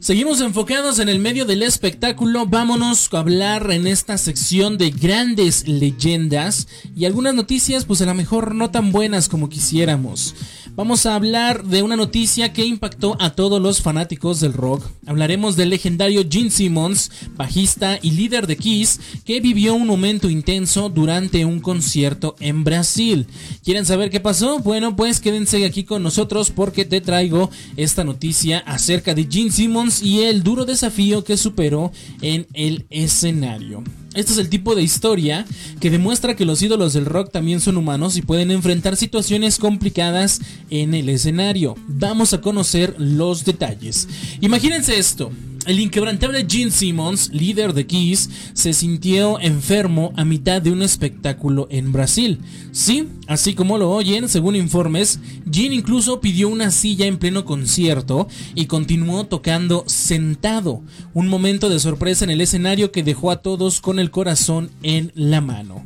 [0.00, 5.66] Seguimos enfocados en el medio del espectáculo, vámonos a hablar en esta sección de grandes
[5.66, 10.34] leyendas y algunas noticias pues a lo mejor no tan buenas como quisiéramos.
[10.76, 14.84] Vamos a hablar de una noticia que impactó a todos los fanáticos del rock.
[15.06, 20.90] Hablaremos del legendario Gene Simmons, bajista y líder de Kiss, que vivió un momento intenso
[20.90, 23.26] durante un concierto en Brasil.
[23.64, 24.58] ¿Quieren saber qué pasó?
[24.58, 30.02] Bueno, pues quédense aquí con nosotros porque te traigo esta noticia acerca de Gene Simmons
[30.02, 33.82] y el duro desafío que superó en el escenario.
[34.16, 35.44] Este es el tipo de historia
[35.78, 40.40] que demuestra que los ídolos del rock también son humanos y pueden enfrentar situaciones complicadas
[40.70, 41.76] en el escenario.
[41.86, 44.08] Vamos a conocer los detalles.
[44.40, 45.30] Imagínense esto.
[45.66, 51.66] El inquebrantable Gene Simmons, líder de Kiss, se sintió enfermo a mitad de un espectáculo
[51.72, 52.38] en Brasil.
[52.70, 55.18] Sí, así como lo oyen, según informes,
[55.50, 60.84] Gene incluso pidió una silla en pleno concierto y continuó tocando sentado.
[61.14, 65.10] Un momento de sorpresa en el escenario que dejó a todos con el corazón en
[65.16, 65.84] la mano.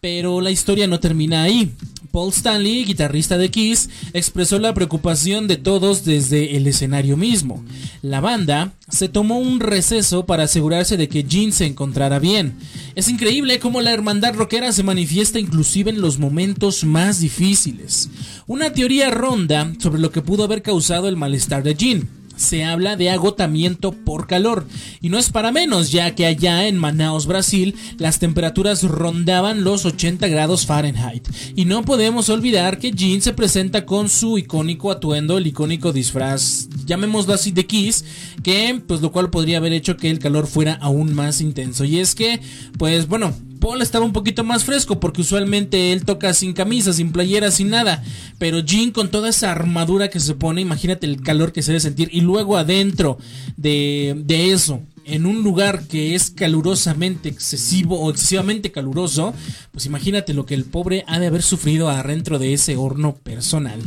[0.00, 1.72] Pero la historia no termina ahí.
[2.16, 7.62] Paul Stanley, guitarrista de Kiss, expresó la preocupación de todos desde el escenario mismo.
[8.00, 12.56] La banda se tomó un receso para asegurarse de que Gene se encontrara bien.
[12.94, 18.08] Es increíble cómo la hermandad rockera se manifiesta inclusive en los momentos más difíciles.
[18.46, 22.96] Una teoría ronda sobre lo que pudo haber causado el malestar de Gene se habla
[22.96, 24.66] de agotamiento por calor.
[25.00, 29.84] Y no es para menos, ya que allá en Manaus, Brasil, las temperaturas rondaban los
[29.84, 31.28] 80 grados Fahrenheit.
[31.54, 36.68] Y no podemos olvidar que Jean se presenta con su icónico atuendo, el icónico disfraz,
[36.84, 38.04] llamémoslo así, de Kiss,
[38.42, 41.84] que pues lo cual podría haber hecho que el calor fuera aún más intenso.
[41.84, 42.40] Y es que,
[42.78, 43.34] pues bueno,
[43.66, 47.68] Paul estaba un poquito más fresco porque usualmente él toca sin camisa, sin playera, sin
[47.68, 48.00] nada.
[48.38, 51.80] Pero Jean con toda esa armadura que se pone, imagínate el calor que se debe
[51.80, 52.08] sentir.
[52.12, 53.18] Y luego adentro
[53.56, 59.34] de, de eso, en un lugar que es calurosamente excesivo o excesivamente caluroso,
[59.70, 63.80] pues imagínate lo que el pobre ha de haber sufrido adentro de ese horno personal.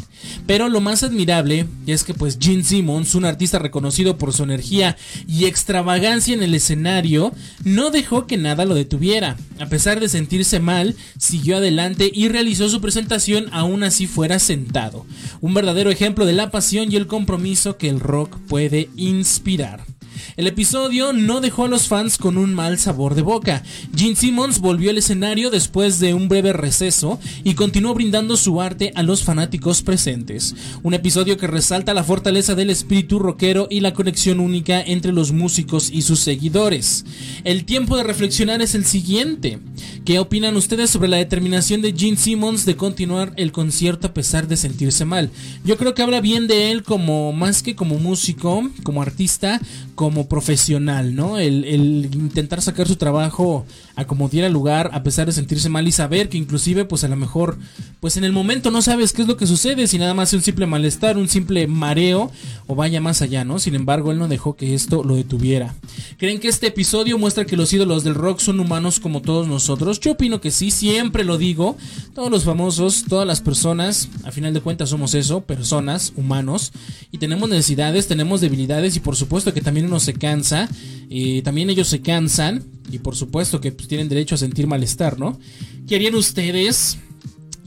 [0.47, 4.97] Pero lo más admirable es que pues Gene Simmons, un artista reconocido por su energía
[5.27, 9.37] y extravagancia en el escenario, no dejó que nada lo detuviera.
[9.59, 15.05] A pesar de sentirse mal, siguió adelante y realizó su presentación aún así fuera sentado.
[15.41, 19.88] Un verdadero ejemplo de la pasión y el compromiso que el rock puede inspirar.
[20.37, 23.63] El episodio no dejó a los fans con un mal sabor de boca.
[23.95, 28.91] Gene Simmons volvió al escenario después de un breve receso y continuó brindando su arte
[28.95, 30.55] a los fanáticos presentes.
[30.83, 35.31] Un episodio que resalta la fortaleza del espíritu rockero y la conexión única entre los
[35.31, 37.05] músicos y sus seguidores.
[37.43, 39.59] El tiempo de reflexionar es el siguiente.
[40.05, 44.47] ¿Qué opinan ustedes sobre la determinación de Gene Simmons de continuar el concierto a pesar
[44.47, 45.29] de sentirse mal?
[45.63, 49.61] Yo creo que habla bien de él como más que como músico, como artista,
[49.95, 51.37] como profesional, ¿no?
[51.37, 53.65] El, el intentar sacar su trabajo
[53.99, 57.07] a como diera lugar a pesar de sentirse mal y saber que inclusive pues a
[57.09, 57.57] lo mejor
[57.99, 60.35] pues en el momento no sabes qué es lo que sucede si nada más es
[60.35, 62.31] un simple malestar, un simple mareo
[62.67, 63.59] o vaya más allá, ¿no?
[63.59, 65.75] Sin embargo, él no dejó que esto lo detuviera.
[66.17, 69.99] ¿Creen que este episodio muestra que los ídolos del rock son humanos como todos nosotros?
[69.99, 71.77] Yo opino que sí, siempre lo digo.
[72.13, 76.71] Todos los famosos, todas las personas, a final de cuentas somos eso, personas, humanos,
[77.11, 80.69] y tenemos necesidades, tenemos debilidades y por supuesto que también uno se cansa,
[81.09, 85.19] y también ellos se cansan y por supuesto que pues, tienen derecho a sentir malestar,
[85.19, 85.39] ¿no?
[85.87, 86.97] ¿Qué harían ustedes?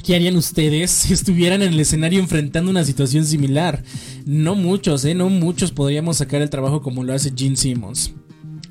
[0.05, 3.85] ¿Qué harían ustedes si estuvieran en el escenario enfrentando una situación similar?
[4.27, 5.15] No muchos, ¿eh?
[5.15, 8.13] No muchos podríamos sacar el trabajo como lo hace Gene Simmons.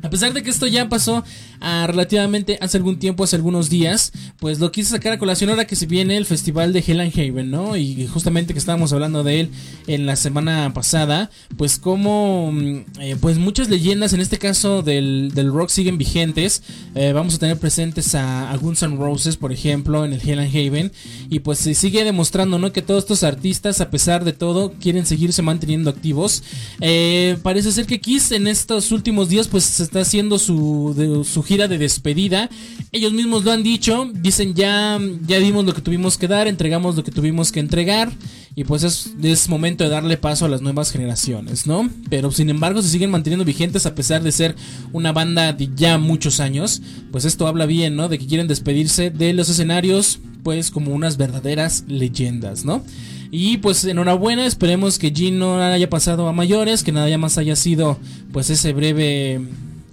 [0.04, 1.24] A pesar de que esto ya pasó
[1.62, 5.76] relativamente hace algún tiempo, hace algunos días, pues lo quise sacar a colación ahora que
[5.76, 7.78] se viene el festival de Hell and Haven, ¿no?
[7.78, 9.49] Y justamente que estábamos hablando de él
[9.88, 15.32] en la semana pasada, pues como, mm, eh, pues muchas leyendas, en este caso del,
[15.51, 16.64] rock, siguen vigentes.
[16.95, 20.55] Eh, vamos a tener presentes a, Guns N' Roses, por ejemplo, en el Hell and
[20.55, 20.91] Haven.
[21.30, 22.72] Y pues se sigue demostrando, ¿no?
[22.72, 26.43] Que todos estos artistas, a pesar de todo, quieren seguirse manteniendo activos.
[26.80, 31.24] Eh, parece ser que Kiss en estos últimos días, pues se está haciendo su, de,
[31.24, 32.49] su gira de despedida.
[32.93, 34.97] Ellos mismos lo han dicho, dicen ya,
[35.28, 38.10] ya dimos lo que tuvimos que dar, entregamos lo que tuvimos que entregar
[38.56, 41.89] y pues es, momento de darle paso a las nuevas generaciones, ¿no?
[42.10, 44.56] Pero sin embargo se siguen manteniendo vigentes a pesar de ser
[44.93, 46.82] una banda de ya muchos años,
[47.12, 48.08] pues esto habla bien, ¿no?
[48.08, 52.82] De que quieren despedirse de los escenarios, pues como unas verdaderas leyendas, ¿no?
[53.30, 57.58] Y pues enhorabuena, esperemos que Gino no haya pasado a mayores, que nada más haya
[57.58, 57.99] sido
[58.32, 59.41] pues ese breve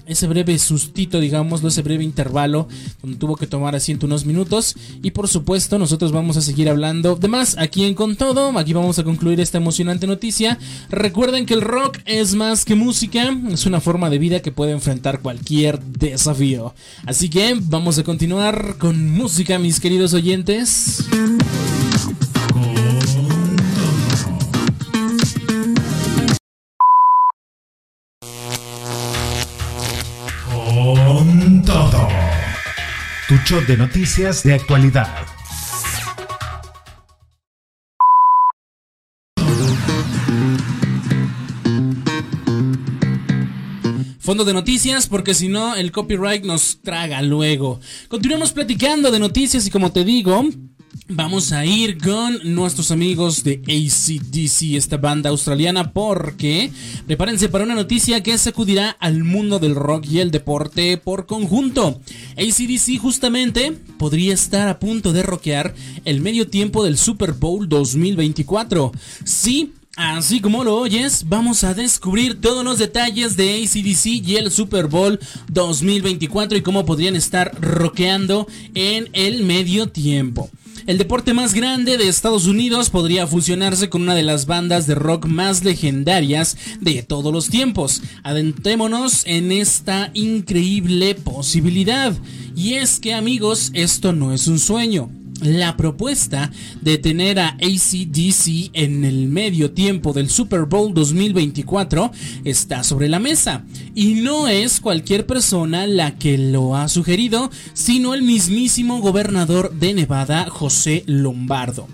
[0.08, 2.68] ese breve sustito, digamos, ese breve intervalo
[3.02, 4.74] donde tuvo que tomar asiento unos minutos.
[5.02, 8.56] Y por supuesto, nosotros vamos a seguir hablando de más aquí en Con Todo.
[8.58, 10.58] Aquí vamos a concluir esta emocionante noticia.
[10.90, 14.72] Recuerden que el rock es más que música, es una forma de vida que puede
[14.72, 16.74] enfrentar cualquier desafío.
[17.06, 21.04] Así que vamos a continuar con música, mis queridos oyentes.
[33.28, 35.06] Tu show de noticias de actualidad.
[44.18, 47.80] Fondo de noticias, porque si no, el copyright nos traga luego.
[48.08, 50.48] Continuamos platicando de noticias y como te digo,
[51.10, 56.70] Vamos a ir con nuestros amigos de ACDC, esta banda australiana, porque
[57.06, 62.00] prepárense para una noticia que sacudirá al mundo del rock y el deporte por conjunto.
[62.36, 65.74] ACDC justamente podría estar a punto de rockear
[66.04, 68.92] el medio tiempo del Super Bowl 2024.
[69.24, 74.52] Sí, Así como lo oyes, vamos a descubrir todos los detalles de ACDC y el
[74.52, 75.18] Super Bowl
[75.48, 80.50] 2024 y cómo podrían estar rockeando en el medio tiempo.
[80.88, 84.94] El deporte más grande de Estados Unidos podría fusionarse con una de las bandas de
[84.94, 88.00] rock más legendarias de todos los tiempos.
[88.22, 92.14] Adentrémonos en esta increíble posibilidad.
[92.56, 95.10] Y es que amigos, esto no es un sueño
[95.40, 102.10] la propuesta de tener a ACDC en el medio tiempo del Super Bowl 2024
[102.44, 103.64] está sobre la mesa.
[103.94, 109.94] Y no es cualquier persona la que lo ha sugerido, sino el mismísimo gobernador de
[109.94, 111.88] Nevada, José Lombardo.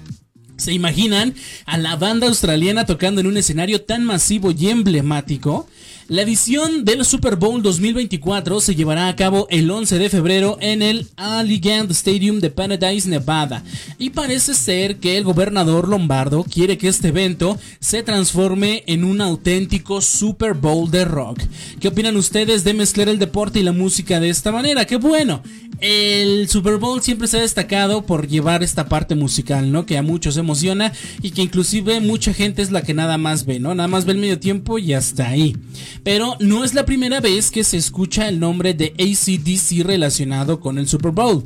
[0.57, 1.35] ¿Se imaginan
[1.67, 5.69] a la banda australiana tocando en un escenario tan masivo y emblemático?
[6.07, 10.83] La edición del Super Bowl 2024 se llevará a cabo el 11 de febrero en
[10.83, 13.65] el Allegheny Stadium de Paradise, Nevada.
[13.99, 19.23] Y parece ser que el gobernador Lombardo quiere que este evento se transforme en un
[19.23, 21.41] auténtico Super Bowl de rock.
[21.81, 24.85] ¿Qué opinan ustedes de mezclar el deporte y la música de esta manera?
[24.85, 25.43] ¡Qué bueno!
[25.81, 29.87] El Super Bowl siempre se ha destacado por llevar esta parte musical, ¿no?
[29.87, 33.59] Que a muchos emociona y que inclusive mucha gente es la que nada más ve,
[33.59, 33.75] ¿no?
[33.75, 35.57] Nada más ve el medio tiempo y hasta ahí.
[36.05, 40.79] Pero no es la primera vez que se escucha el nombre de ACDC relacionado con
[40.79, 41.45] el Super Bowl.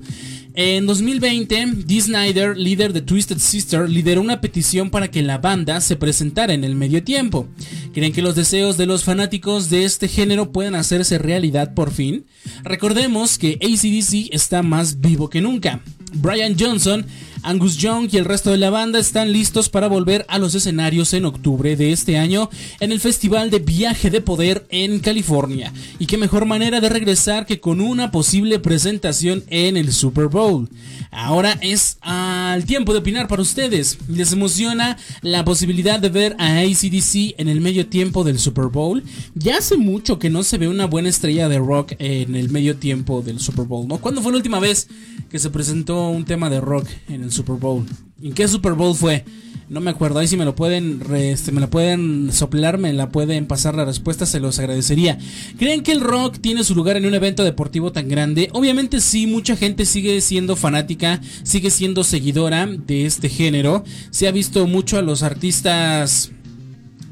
[0.61, 5.81] En 2020, Dee Snyder, líder de Twisted Sister, lideró una petición para que la banda
[5.81, 7.47] se presentara en el medio tiempo.
[7.95, 12.27] ¿Creen que los deseos de los fanáticos de este género puedan hacerse realidad por fin?
[12.65, 15.81] Recordemos que ACDC está más vivo que nunca.
[16.15, 17.07] Brian Johnson
[17.43, 21.13] Angus Young y el resto de la banda están listos para volver a los escenarios
[21.15, 22.51] en octubre de este año
[22.81, 25.73] en el Festival de Viaje de Poder en California.
[25.99, 30.69] Y qué mejor manera de regresar que con una posible presentación en el Super Bowl.
[31.11, 33.99] Ahora es al tiempo de opinar para ustedes.
[34.09, 39.03] ¿Les emociona la posibilidad de ver a ACDC en el medio tiempo del Super Bowl?
[39.35, 42.77] Ya hace mucho que no se ve una buena estrella de rock en el medio
[42.77, 43.89] tiempo del Super Bowl.
[44.01, 44.89] ¿Cuándo fue la última vez
[45.31, 47.85] que se presentó un tema de rock en el Super Bowl?
[48.23, 49.25] ¿En qué Super Bowl fue?
[49.69, 53.11] No me acuerdo, ahí si me lo pueden, este, me la pueden soplar, me la
[53.11, 55.19] pueden pasar la respuesta, se los agradecería.
[55.59, 58.49] ¿Creen que el rock tiene su lugar en un evento deportivo tan grande?
[58.55, 63.85] Obviamente sí, mucha gente sigue siendo fanática, sigue siendo seguidora de este género.
[64.11, 66.31] Se ha visto mucho a los artistas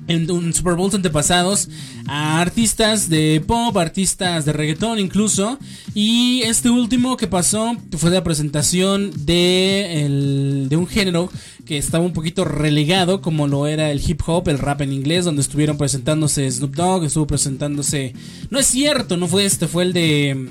[0.08, 1.68] en un Super Bowls antepasados
[2.06, 5.58] a artistas de pop, artistas de reggaetón incluso.
[5.94, 11.30] Y este último que pasó fue la presentación de, de un género
[11.64, 15.24] que estaba un poquito relegado como lo era el hip hop, el rap en inglés,
[15.24, 18.14] donde estuvieron presentándose Snoop Dogg, estuvo presentándose...
[18.50, 20.48] No es cierto, no fue este, fue el de...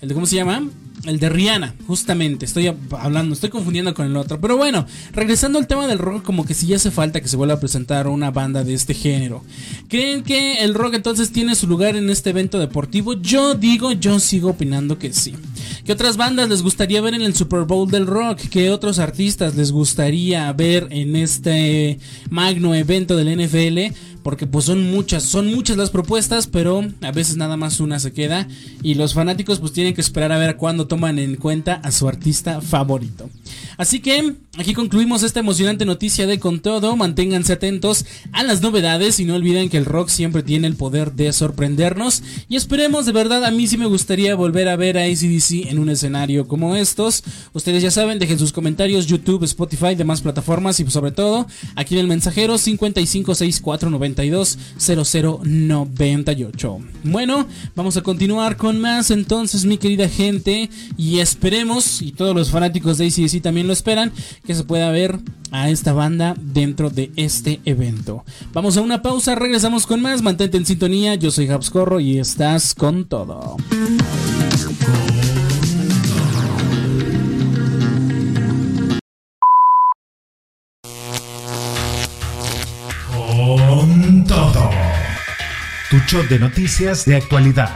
[0.00, 0.66] El de ¿Cómo se llama?
[1.04, 2.44] El de Rihanna, justamente.
[2.44, 4.40] Estoy hablando, estoy confundiendo con el otro.
[4.40, 7.54] Pero bueno, regresando al tema del rock, como que sí hace falta que se vuelva
[7.54, 9.42] a presentar una banda de este género.
[9.88, 13.14] ¿Creen que el rock entonces tiene su lugar en este evento deportivo?
[13.14, 15.34] Yo digo, yo sigo opinando que sí.
[15.84, 18.38] ¿Qué otras bandas les gustaría ver en el Super Bowl del rock?
[18.50, 21.98] ¿Qué otros artistas les gustaría ver en este
[22.28, 23.94] magno evento del NFL?
[24.22, 28.12] Porque pues son muchas, son muchas las propuestas, pero a veces nada más una se
[28.12, 28.48] queda
[28.82, 32.08] y los fanáticos pues tienen que esperar a ver cuándo toman en cuenta a su
[32.08, 33.30] artista favorito.
[33.76, 39.18] Así que aquí concluimos esta emocionante noticia de con todo, manténganse atentos a las novedades
[39.20, 43.12] y no olviden que el rock siempre tiene el poder de sorprendernos y esperemos de
[43.12, 46.76] verdad, a mí sí me gustaría volver a ver a ACDC en un escenario como
[46.76, 47.22] estos.
[47.52, 51.94] Ustedes ya saben, dejen sus comentarios YouTube, Spotify, demás plataformas y pues, sobre todo aquí
[51.94, 56.78] en el mensajero 556490 0098.
[57.04, 62.50] Bueno, vamos a continuar con más entonces, mi querida gente, y esperemos, y todos los
[62.50, 64.12] fanáticos de ACDC también lo esperan,
[64.44, 65.18] que se pueda ver
[65.50, 68.24] a esta banda dentro de este evento.
[68.52, 72.74] Vamos a una pausa, regresamos con más, mantente en sintonía, yo soy Corro y estás
[72.74, 73.56] con todo.
[85.90, 87.68] Tu show de noticias de actualidad.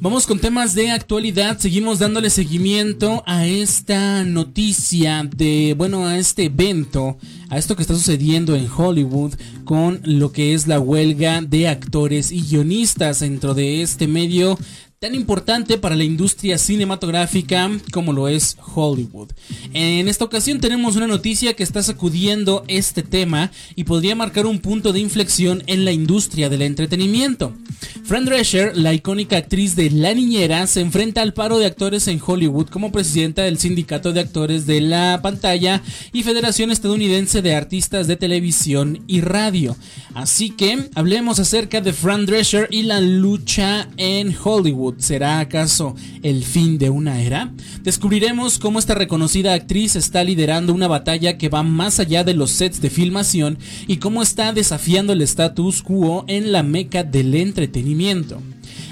[0.00, 1.58] Vamos con temas de actualidad.
[1.58, 7.18] Seguimos dándole seguimiento a esta noticia de, bueno, a este evento,
[7.50, 9.34] a esto que está sucediendo en Hollywood
[9.66, 14.58] con lo que es la huelga de actores y guionistas dentro de este medio
[15.06, 19.28] tan importante para la industria cinematográfica como lo es Hollywood.
[19.72, 24.58] En esta ocasión tenemos una noticia que está sacudiendo este tema y podría marcar un
[24.58, 27.54] punto de inflexión en la industria del entretenimiento.
[28.02, 32.20] Fran Drescher, la icónica actriz de La Niñera, se enfrenta al paro de actores en
[32.24, 35.82] Hollywood como presidenta del Sindicato de Actores de la Pantalla
[36.12, 39.76] y Federación Estadounidense de Artistas de Televisión y Radio.
[40.14, 44.95] Así que hablemos acerca de Fran Drescher y la lucha en Hollywood.
[44.98, 47.52] ¿Será acaso el fin de una era?
[47.82, 52.50] Descubriremos cómo esta reconocida actriz está liderando una batalla que va más allá de los
[52.50, 58.40] sets de filmación y cómo está desafiando el status quo en la meca del entretenimiento.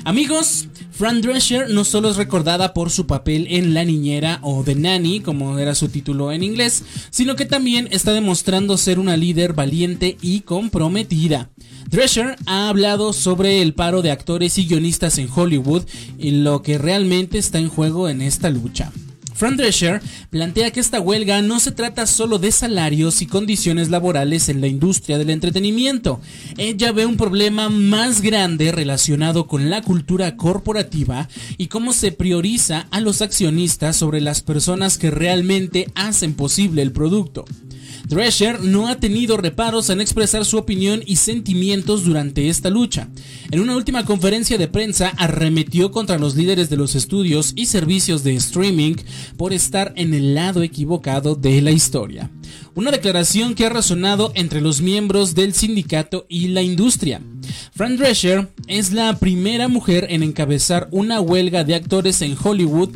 [0.04, 4.76] Amigos, Fran Drescher no solo es recordada por su papel en La Niñera o The
[4.76, 9.54] Nanny, como era su título en inglés, sino que también está demostrando ser una líder
[9.54, 11.50] valiente y comprometida.
[11.90, 15.82] Drescher ha hablado sobre el paro de actores y guionistas en Hollywood
[16.16, 18.92] y lo que realmente está en juego en esta lucha.
[19.34, 24.48] Fran Drescher plantea que esta huelga no se trata solo de salarios y condiciones laborales
[24.48, 26.20] en la industria del entretenimiento.
[26.56, 31.28] Ella ve un problema más grande relacionado con la cultura corporativa
[31.58, 36.92] y cómo se prioriza a los accionistas sobre las personas que realmente hacen posible el
[36.92, 37.44] producto.
[38.06, 43.08] Drescher no ha tenido reparos en expresar su opinión y sentimientos durante esta lucha.
[43.50, 48.22] En una última conferencia de prensa arremetió contra los líderes de los estudios y servicios
[48.22, 48.96] de streaming
[49.36, 52.30] por estar en el lado equivocado de la historia.
[52.74, 57.20] Una declaración que ha resonado entre los miembros del sindicato y la industria.
[57.74, 62.90] Fran Drescher es la primera mujer en encabezar una huelga de actores en Hollywood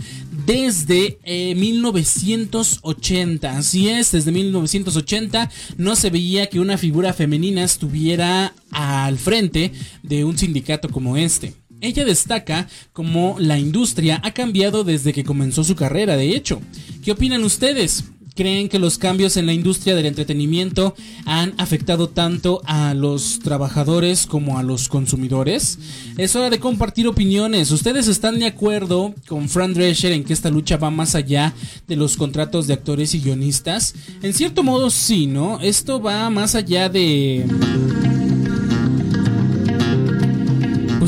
[0.48, 1.18] desde
[1.54, 3.52] 1980.
[3.52, 9.72] Eh, Así es, desde 1980 no se veía que una figura femenina estuviera al frente
[10.02, 11.52] de un sindicato como este.
[11.80, 16.60] Ella destaca cómo la industria ha cambiado desde que comenzó su carrera, de hecho.
[17.04, 18.04] ¿Qué opinan ustedes?
[18.38, 24.26] creen que los cambios en la industria del entretenimiento han afectado tanto a los trabajadores
[24.26, 25.76] como a los consumidores?
[26.16, 27.72] Es hora de compartir opiniones.
[27.72, 31.52] ¿Ustedes están de acuerdo con Fran Drescher en que esta lucha va más allá
[31.88, 33.96] de los contratos de actores y guionistas?
[34.22, 35.58] En cierto modo sí, ¿no?
[35.60, 37.44] Esto va más allá de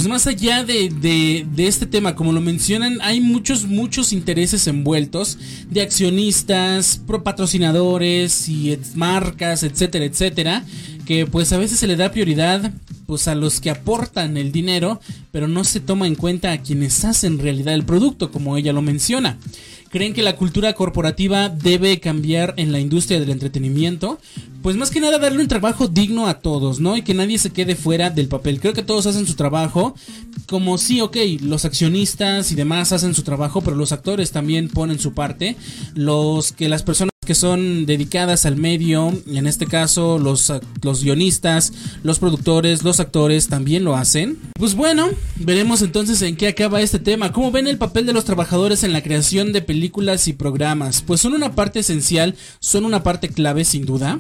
[0.01, 5.37] pues más allá de, este tema, como lo mencionan, hay muchos, muchos intereses envueltos
[5.69, 10.65] de accionistas, patrocinadores y marcas, etcétera, etcétera,
[11.05, 12.73] que pues a veces se le da prioridad
[13.11, 15.01] pues a los que aportan el dinero,
[15.33, 18.83] pero no se toma en cuenta a quienes hacen realidad el producto, como ella lo
[18.83, 19.37] menciona
[19.91, 24.19] creen que la cultura corporativa debe cambiar en la industria del entretenimiento,
[24.63, 26.97] pues más que nada darle un trabajo digno a todos, ¿no?
[26.97, 28.61] Y que nadie se quede fuera del papel.
[28.61, 29.95] Creo que todos hacen su trabajo,
[30.47, 35.01] como sí, ok, los accionistas y demás hacen su trabajo, pero los actores también ponen
[35.01, 35.57] su parte,
[35.95, 40.51] los que las personas que son dedicadas al medio, en este caso los,
[40.81, 41.71] los guionistas,
[42.03, 44.39] los productores, los actores también lo hacen.
[44.55, 47.31] Pues bueno, veremos entonces en qué acaba este tema.
[47.31, 51.03] ¿Cómo ven el papel de los trabajadores en la creación de películas y programas?
[51.03, 54.19] Pues son una parte esencial, son una parte clave sin duda.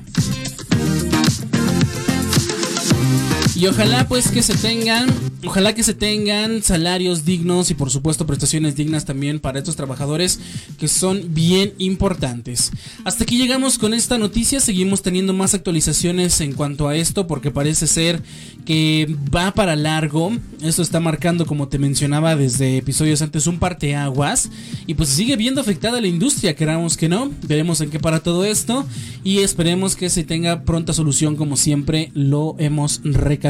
[3.60, 5.10] Y ojalá pues que se tengan,
[5.44, 10.40] ojalá que se tengan salarios dignos y por supuesto prestaciones dignas también para estos trabajadores
[10.78, 12.72] que son bien importantes.
[13.04, 17.50] Hasta aquí llegamos con esta noticia, seguimos teniendo más actualizaciones en cuanto a esto porque
[17.50, 18.22] parece ser
[18.64, 20.32] que va para largo.
[20.62, 24.48] Esto está marcando como te mencionaba desde episodios antes un parteaguas
[24.86, 27.30] y pues sigue viendo afectada la industria, queramos que no.
[27.42, 28.86] Veremos en qué para todo esto
[29.22, 33.49] y esperemos que se tenga pronta solución como siempre lo hemos recalcado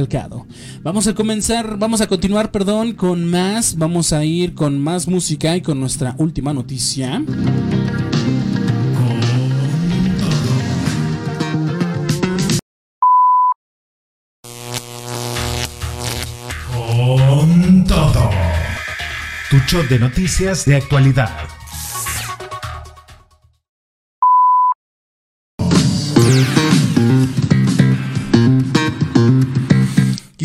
[0.82, 5.57] Vamos a comenzar, vamos a continuar, perdón, con más, vamos a ir con más música
[5.57, 7.22] y con nuestra última noticia.
[16.72, 18.30] Con todo.
[19.51, 21.59] Tu show de noticias de actualidad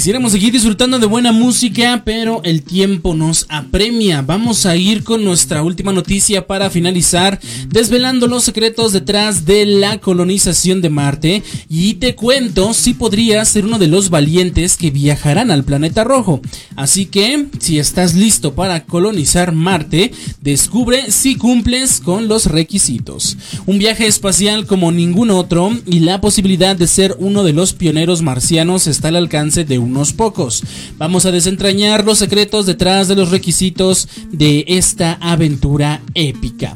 [0.06, 4.22] Quisiéramos seguir disfrutando de buena música, pero el tiempo nos apremia.
[4.22, 7.40] Vamos a ir con nuestra última noticia para finalizar,
[7.70, 11.42] desvelando los secretos detrás de la colonización de Marte.
[11.70, 16.40] Y te cuento si podrías ser uno de los valientes que viajarán al planeta rojo.
[16.76, 23.38] Así que, si estás listo para colonizar Marte, descubre si cumples con los requisitos.
[23.66, 28.22] Un viaje espacial como ningún otro y la posibilidad de ser uno de los pioneros
[28.22, 30.62] marcianos está al alcance de un unos pocos.
[30.98, 36.76] Vamos a desentrañar los secretos detrás de los requisitos de esta aventura épica.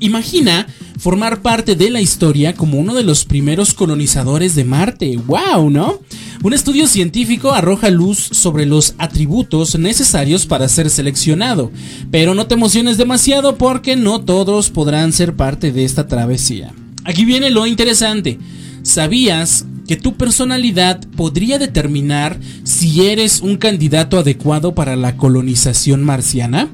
[0.00, 0.66] Imagina
[0.98, 5.16] formar parte de la historia como uno de los primeros colonizadores de Marte.
[5.16, 5.70] ¡Wow!
[5.70, 6.00] ¿No?
[6.42, 11.70] Un estudio científico arroja luz sobre los atributos necesarios para ser seleccionado.
[12.10, 16.74] Pero no te emociones demasiado porque no todos podrán ser parte de esta travesía.
[17.04, 18.38] Aquí viene lo interesante.
[18.84, 26.68] ¿Sabías que tu personalidad podría determinar si eres un candidato adecuado para la colonización marciana?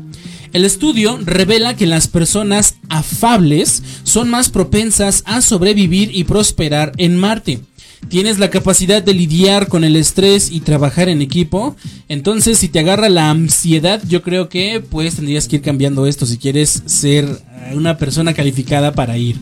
[0.53, 7.17] El estudio revela que las personas afables son más propensas a sobrevivir y prosperar en
[7.17, 7.61] Marte.
[8.09, 11.77] ¿Tienes la capacidad de lidiar con el estrés y trabajar en equipo?
[12.09, 16.27] Entonces, si te agarra la ansiedad, yo creo que pues tendrías que ir cambiando esto
[16.27, 17.29] si quieres ser
[17.73, 19.37] una persona calificada para ir.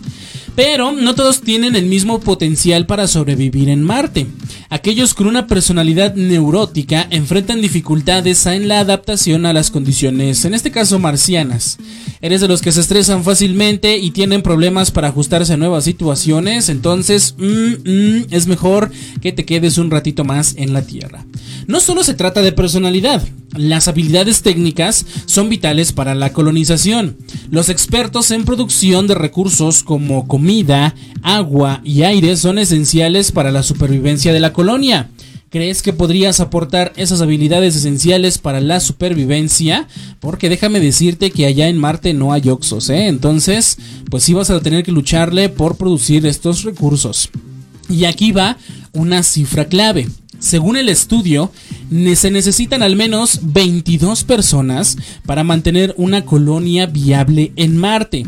[0.59, 4.27] Pero no todos tienen el mismo potencial para sobrevivir en Marte.
[4.71, 10.73] Aquellos con una personalidad neurótica enfrentan dificultades en la adaptación a las condiciones, en este
[10.73, 11.79] caso marcianas.
[12.21, 16.69] Eres de los que se estresan fácilmente y tienen problemas para ajustarse a nuevas situaciones,
[16.69, 18.91] entonces mm, mm, es mejor
[19.23, 21.25] que te quedes un ratito más en la Tierra.
[21.69, 23.23] no solo se trata de personalidad,
[23.57, 27.17] las habilidades técnicas son vitales para la colonización.
[27.51, 30.48] Los expertos en producción de recursos como comida,
[31.23, 35.11] agua y aire son esenciales para la supervivencia de la colonia.
[35.51, 39.89] ¿Crees que podrías aportar esas habilidades esenciales para la supervivencia?
[40.21, 43.07] Porque déjame decirte que allá en Marte no hay Oxos, ¿eh?
[43.09, 43.79] Entonces,
[44.11, 47.31] pues sí vas a tener que lucharle por producir estos recursos.
[47.89, 48.59] Y aquí va
[48.93, 50.09] una cifra clave.
[50.39, 51.51] Según el estudio,
[52.15, 54.97] se necesitan al menos 22 personas
[55.27, 58.27] para mantener una colonia viable en Marte.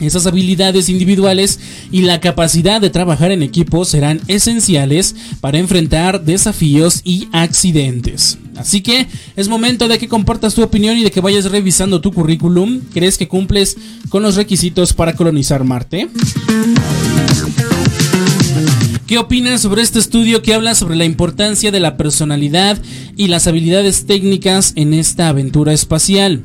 [0.00, 1.60] Esas habilidades individuales
[1.92, 8.38] y la capacidad de trabajar en equipo serán esenciales para enfrentar desafíos y accidentes.
[8.56, 12.12] Así que es momento de que compartas tu opinión y de que vayas revisando tu
[12.12, 12.80] currículum.
[12.92, 13.76] ¿Crees que cumples
[14.08, 16.08] con los requisitos para colonizar Marte?
[19.06, 22.80] ¿Qué opinas sobre este estudio que habla sobre la importancia de la personalidad
[23.16, 26.42] y las habilidades técnicas en esta aventura espacial?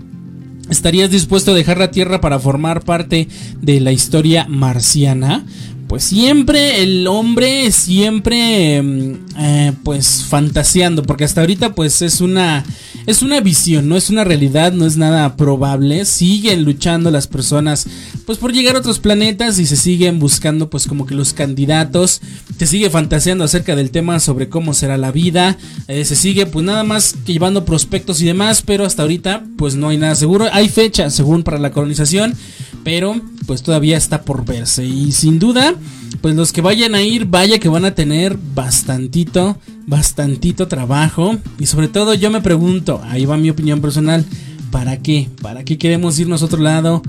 [0.69, 3.27] ¿Estarías dispuesto a dejar la Tierra para formar parte
[3.61, 5.45] de la historia marciana?
[5.89, 12.63] Pues siempre el hombre siempre mm, eh, pues fantaseando porque hasta ahorita pues es una
[13.07, 16.05] es una visión no es una realidad no es nada probable.
[16.05, 17.87] Siguen luchando las personas
[18.25, 22.21] pues por llegar a otros planetas y se siguen buscando pues como que los candidatos.
[22.57, 25.57] Se sigue fantaseando acerca del tema sobre cómo será la vida.
[25.87, 29.75] Eh, se sigue pues nada más que llevando prospectos y demás pero hasta ahorita pues
[29.75, 30.47] no hay nada seguro.
[30.51, 32.35] Hay fecha según para la colonización
[32.83, 35.75] pero pues todavía está por verse y sin duda
[36.21, 39.57] pues los que vayan a ir, vaya que van a tener bastantito,
[39.87, 41.37] bastantito trabajo.
[41.59, 44.25] Y sobre todo yo me pregunto, ahí va mi opinión personal,
[44.71, 45.29] ¿para qué?
[45.41, 47.01] ¿Para qué queremos irnos a otro lado?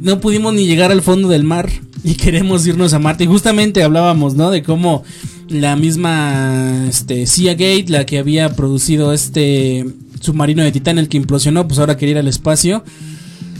[0.00, 1.68] No pudimos ni llegar al fondo del mar
[2.04, 3.24] y queremos irnos a Marte.
[3.24, 4.50] Y justamente hablábamos, ¿no?
[4.50, 5.02] De cómo
[5.48, 9.84] la misma este, Gate, la que había producido este
[10.20, 12.84] submarino de Titán, el que implosionó, pues ahora quería ir al espacio.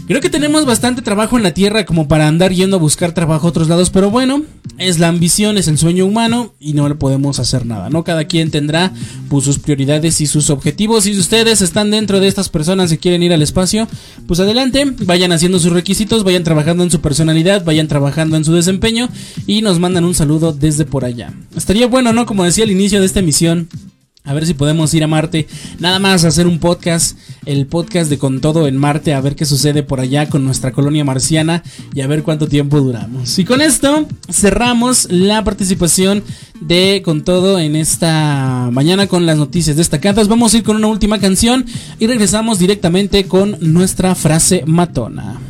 [0.09, 3.47] Creo que tenemos bastante trabajo en la Tierra como para andar yendo a buscar trabajo
[3.47, 4.43] a otros lados, pero bueno,
[4.79, 8.05] es la ambición, es el sueño humano y no le podemos hacer nada, ¿no?
[8.05, 8.91] Cada quien tendrá
[9.29, 11.07] pues, sus prioridades y sus objetivos.
[11.07, 13.87] Y si ustedes están dentro de estas personas y quieren ir al espacio,
[14.27, 18.55] pues adelante, vayan haciendo sus requisitos, vayan trabajando en su personalidad, vayan trabajando en su
[18.55, 19.11] desempeño
[19.47, 21.35] y nos mandan un saludo desde por allá.
[21.55, 22.25] Estaría bueno, ¿no?
[22.25, 23.69] Como decía al inicio de esta emisión
[24.29, 25.49] a ver si podemos ir a Marte.
[25.79, 27.17] Nada más hacer un podcast.
[27.47, 29.15] El podcast de Con Todo en Marte.
[29.15, 31.63] A ver qué sucede por allá con nuestra colonia marciana.
[31.95, 33.39] Y a ver cuánto tiempo duramos.
[33.39, 36.23] Y con esto cerramos la participación
[36.61, 40.29] de Con Todo en esta mañana con las noticias destacadas.
[40.29, 41.65] Vamos a ir con una última canción.
[41.99, 45.41] Y regresamos directamente con nuestra frase matona.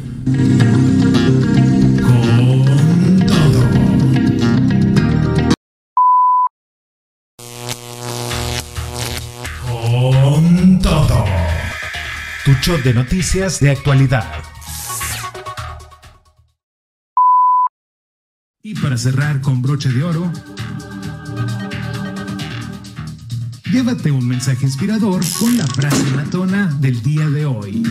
[12.57, 14.25] Tu de noticias de actualidad.
[18.63, 20.33] Y para cerrar con broche de oro,
[23.71, 27.83] llévate un mensaje inspirador con la frase matona del día de hoy.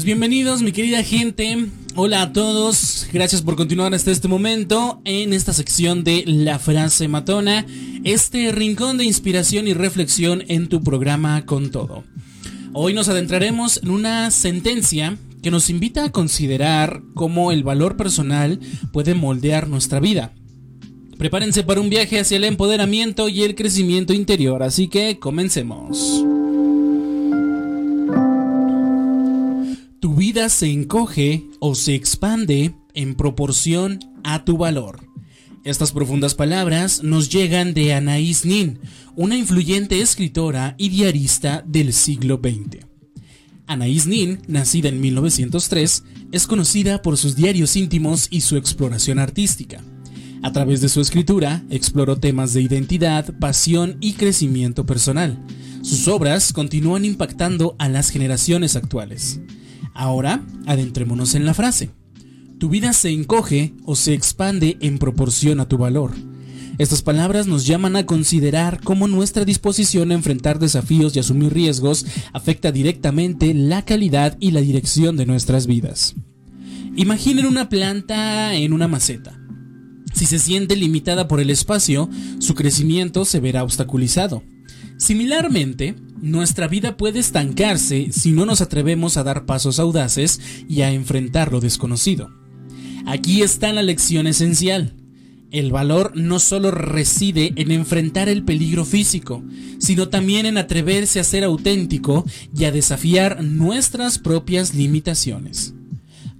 [0.00, 5.34] Pues bienvenidos mi querida gente, hola a todos, gracias por continuar hasta este momento en
[5.34, 7.66] esta sección de La frase matona,
[8.02, 12.04] este rincón de inspiración y reflexión en tu programa con todo.
[12.72, 18.58] Hoy nos adentraremos en una sentencia que nos invita a considerar cómo el valor personal
[18.94, 20.32] puede moldear nuestra vida.
[21.18, 26.24] Prepárense para un viaje hacia el empoderamiento y el crecimiento interior, así que comencemos.
[30.30, 35.00] Se encoge o se expande en proporción a tu valor.
[35.64, 38.78] Estas profundas palabras nos llegan de Anaïs Nin,
[39.16, 42.86] una influyente escritora y diarista del siglo XX.
[43.66, 49.82] Anaïs Nin, nacida en 1903, es conocida por sus diarios íntimos y su exploración artística.
[50.42, 55.44] A través de su escritura, exploró temas de identidad, pasión y crecimiento personal.
[55.82, 59.40] Sus obras continúan impactando a las generaciones actuales.
[59.94, 61.90] Ahora, adentrémonos en la frase.
[62.58, 66.12] Tu vida se encoge o se expande en proporción a tu valor.
[66.78, 72.06] Estas palabras nos llaman a considerar cómo nuestra disposición a enfrentar desafíos y asumir riesgos
[72.32, 76.14] afecta directamente la calidad y la dirección de nuestras vidas.
[76.96, 79.38] Imaginen una planta en una maceta.
[80.14, 84.42] Si se siente limitada por el espacio, su crecimiento se verá obstaculizado.
[85.00, 90.38] Similarmente, nuestra vida puede estancarse si no nos atrevemos a dar pasos audaces
[90.68, 92.30] y a enfrentar lo desconocido.
[93.06, 94.92] Aquí está la lección esencial.
[95.50, 99.42] El valor no solo reside en enfrentar el peligro físico,
[99.78, 105.72] sino también en atreverse a ser auténtico y a desafiar nuestras propias limitaciones.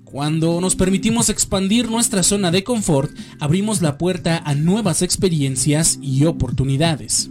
[0.04, 6.26] Cuando nos permitimos expandir nuestra zona de confort, abrimos la puerta a nuevas experiencias y
[6.26, 7.30] oportunidades.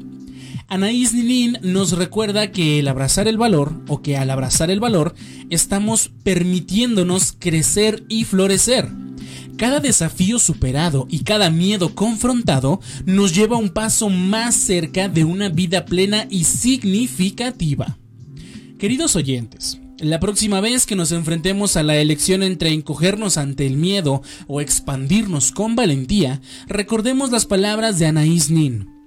[0.70, 5.16] Anaís Nilin nos recuerda que el abrazar el valor, o que al abrazar el valor,
[5.50, 8.88] estamos permitiéndonos crecer y florecer.
[9.58, 15.50] Cada desafío superado y cada miedo confrontado nos lleva un paso más cerca de una
[15.50, 17.98] vida plena y significativa.
[18.78, 23.76] Queridos oyentes, la próxima vez que nos enfrentemos a la elección entre encogernos ante el
[23.76, 28.99] miedo o expandirnos con valentía, recordemos las palabras de Anaís Nin.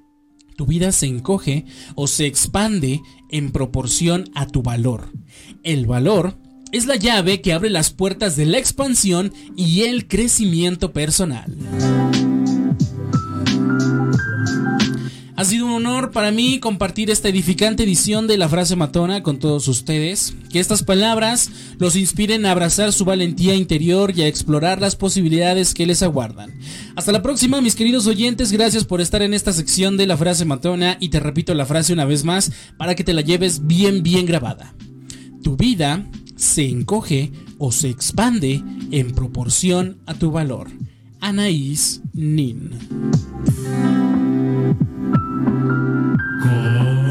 [0.56, 5.12] Tu vida se encoge o se expande en proporción a tu valor.
[5.62, 6.36] El valor
[6.72, 11.56] es la llave que abre las puertas de la expansión y el crecimiento personal.
[15.42, 19.40] Ha sido un honor para mí compartir esta edificante edición de la frase matona con
[19.40, 20.34] todos ustedes.
[20.52, 25.74] Que estas palabras los inspiren a abrazar su valentía interior y a explorar las posibilidades
[25.74, 26.54] que les aguardan.
[26.94, 28.52] Hasta la próxima, mis queridos oyentes.
[28.52, 30.96] Gracias por estar en esta sección de la frase matona.
[31.00, 34.26] Y te repito la frase una vez más para que te la lleves bien, bien
[34.26, 34.76] grabada.
[35.42, 38.62] Tu vida se encoge o se expande
[38.92, 40.70] en proporción a tu valor.
[41.18, 42.70] Anaís Nin.
[45.44, 47.01] Con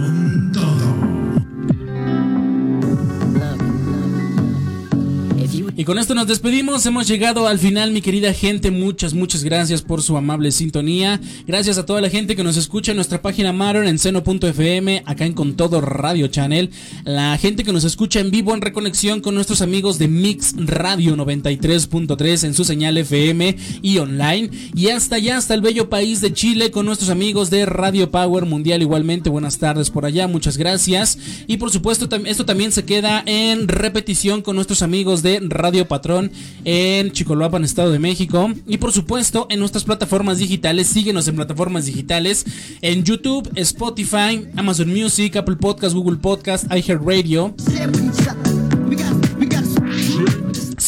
[5.81, 9.81] Y con esto nos despedimos, hemos llegado al final mi querida gente, muchas, muchas gracias
[9.81, 13.51] por su amable sintonía, gracias a toda la gente que nos escucha en nuestra página
[13.51, 16.69] Maron en seno.fm, acá en Con Todo Radio Channel,
[17.03, 21.15] la gente que nos escucha en vivo en reconexión con nuestros amigos de Mix Radio
[21.15, 26.31] 93.3 en su señal FM y online, y hasta allá, hasta el bello país de
[26.31, 28.83] Chile con nuestros amigos de Radio Power Mundial.
[28.83, 31.17] Igualmente, buenas tardes por allá, muchas gracias,
[31.47, 36.31] y por supuesto esto también se queda en repetición con nuestros amigos de Radio Patrón
[36.65, 38.51] en Chicoloapan, Estado de México.
[38.67, 40.87] Y por supuesto, en nuestras plataformas digitales.
[40.87, 42.45] Síguenos en plataformas digitales.
[42.81, 47.55] En YouTube, Spotify, Amazon Music, Apple Podcast, Google Podcast, iHeartRadio.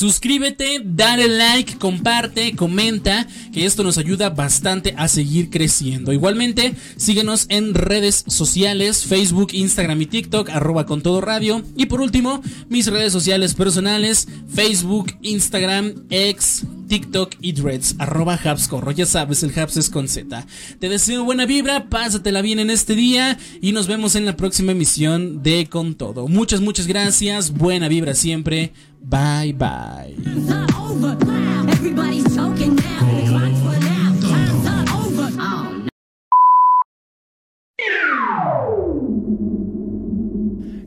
[0.04, 6.12] Suscríbete, dale like, comparte, comenta, que esto nos ayuda bastante a seguir creciendo.
[6.12, 11.64] Igualmente, síguenos en redes sociales, Facebook, Instagram y TikTok, arroba con todo radio.
[11.78, 18.92] Y por último, mis redes sociales personales, Facebook, Instagram, X, TikTok y Dreads, arroba Habscorro.
[18.92, 20.46] Ya sabes, el Habs es con Z.
[20.80, 24.74] Te deseo buena vibra, pásatela bien en este día y nos vemos en la próxima
[24.74, 26.28] emisión de Con Todo.
[26.28, 28.74] Muchas, muchas gracias, buena vibra siempre.
[29.04, 30.16] Bye bye.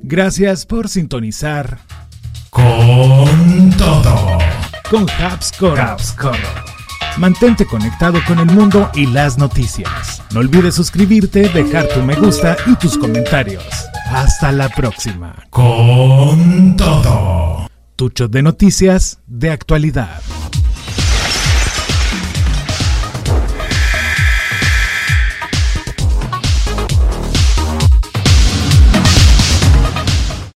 [0.03, 1.79] Gracias por sintonizar
[2.51, 4.39] con todo.
[4.89, 6.39] Con Habscorro.
[7.19, 10.23] Mantente conectado con el mundo y las noticias.
[10.33, 13.65] No olvides suscribirte, dejar tu me gusta y tus comentarios.
[14.09, 15.35] Hasta la próxima.
[15.51, 17.67] Con todo.
[17.97, 20.21] Tucho de noticias de actualidad.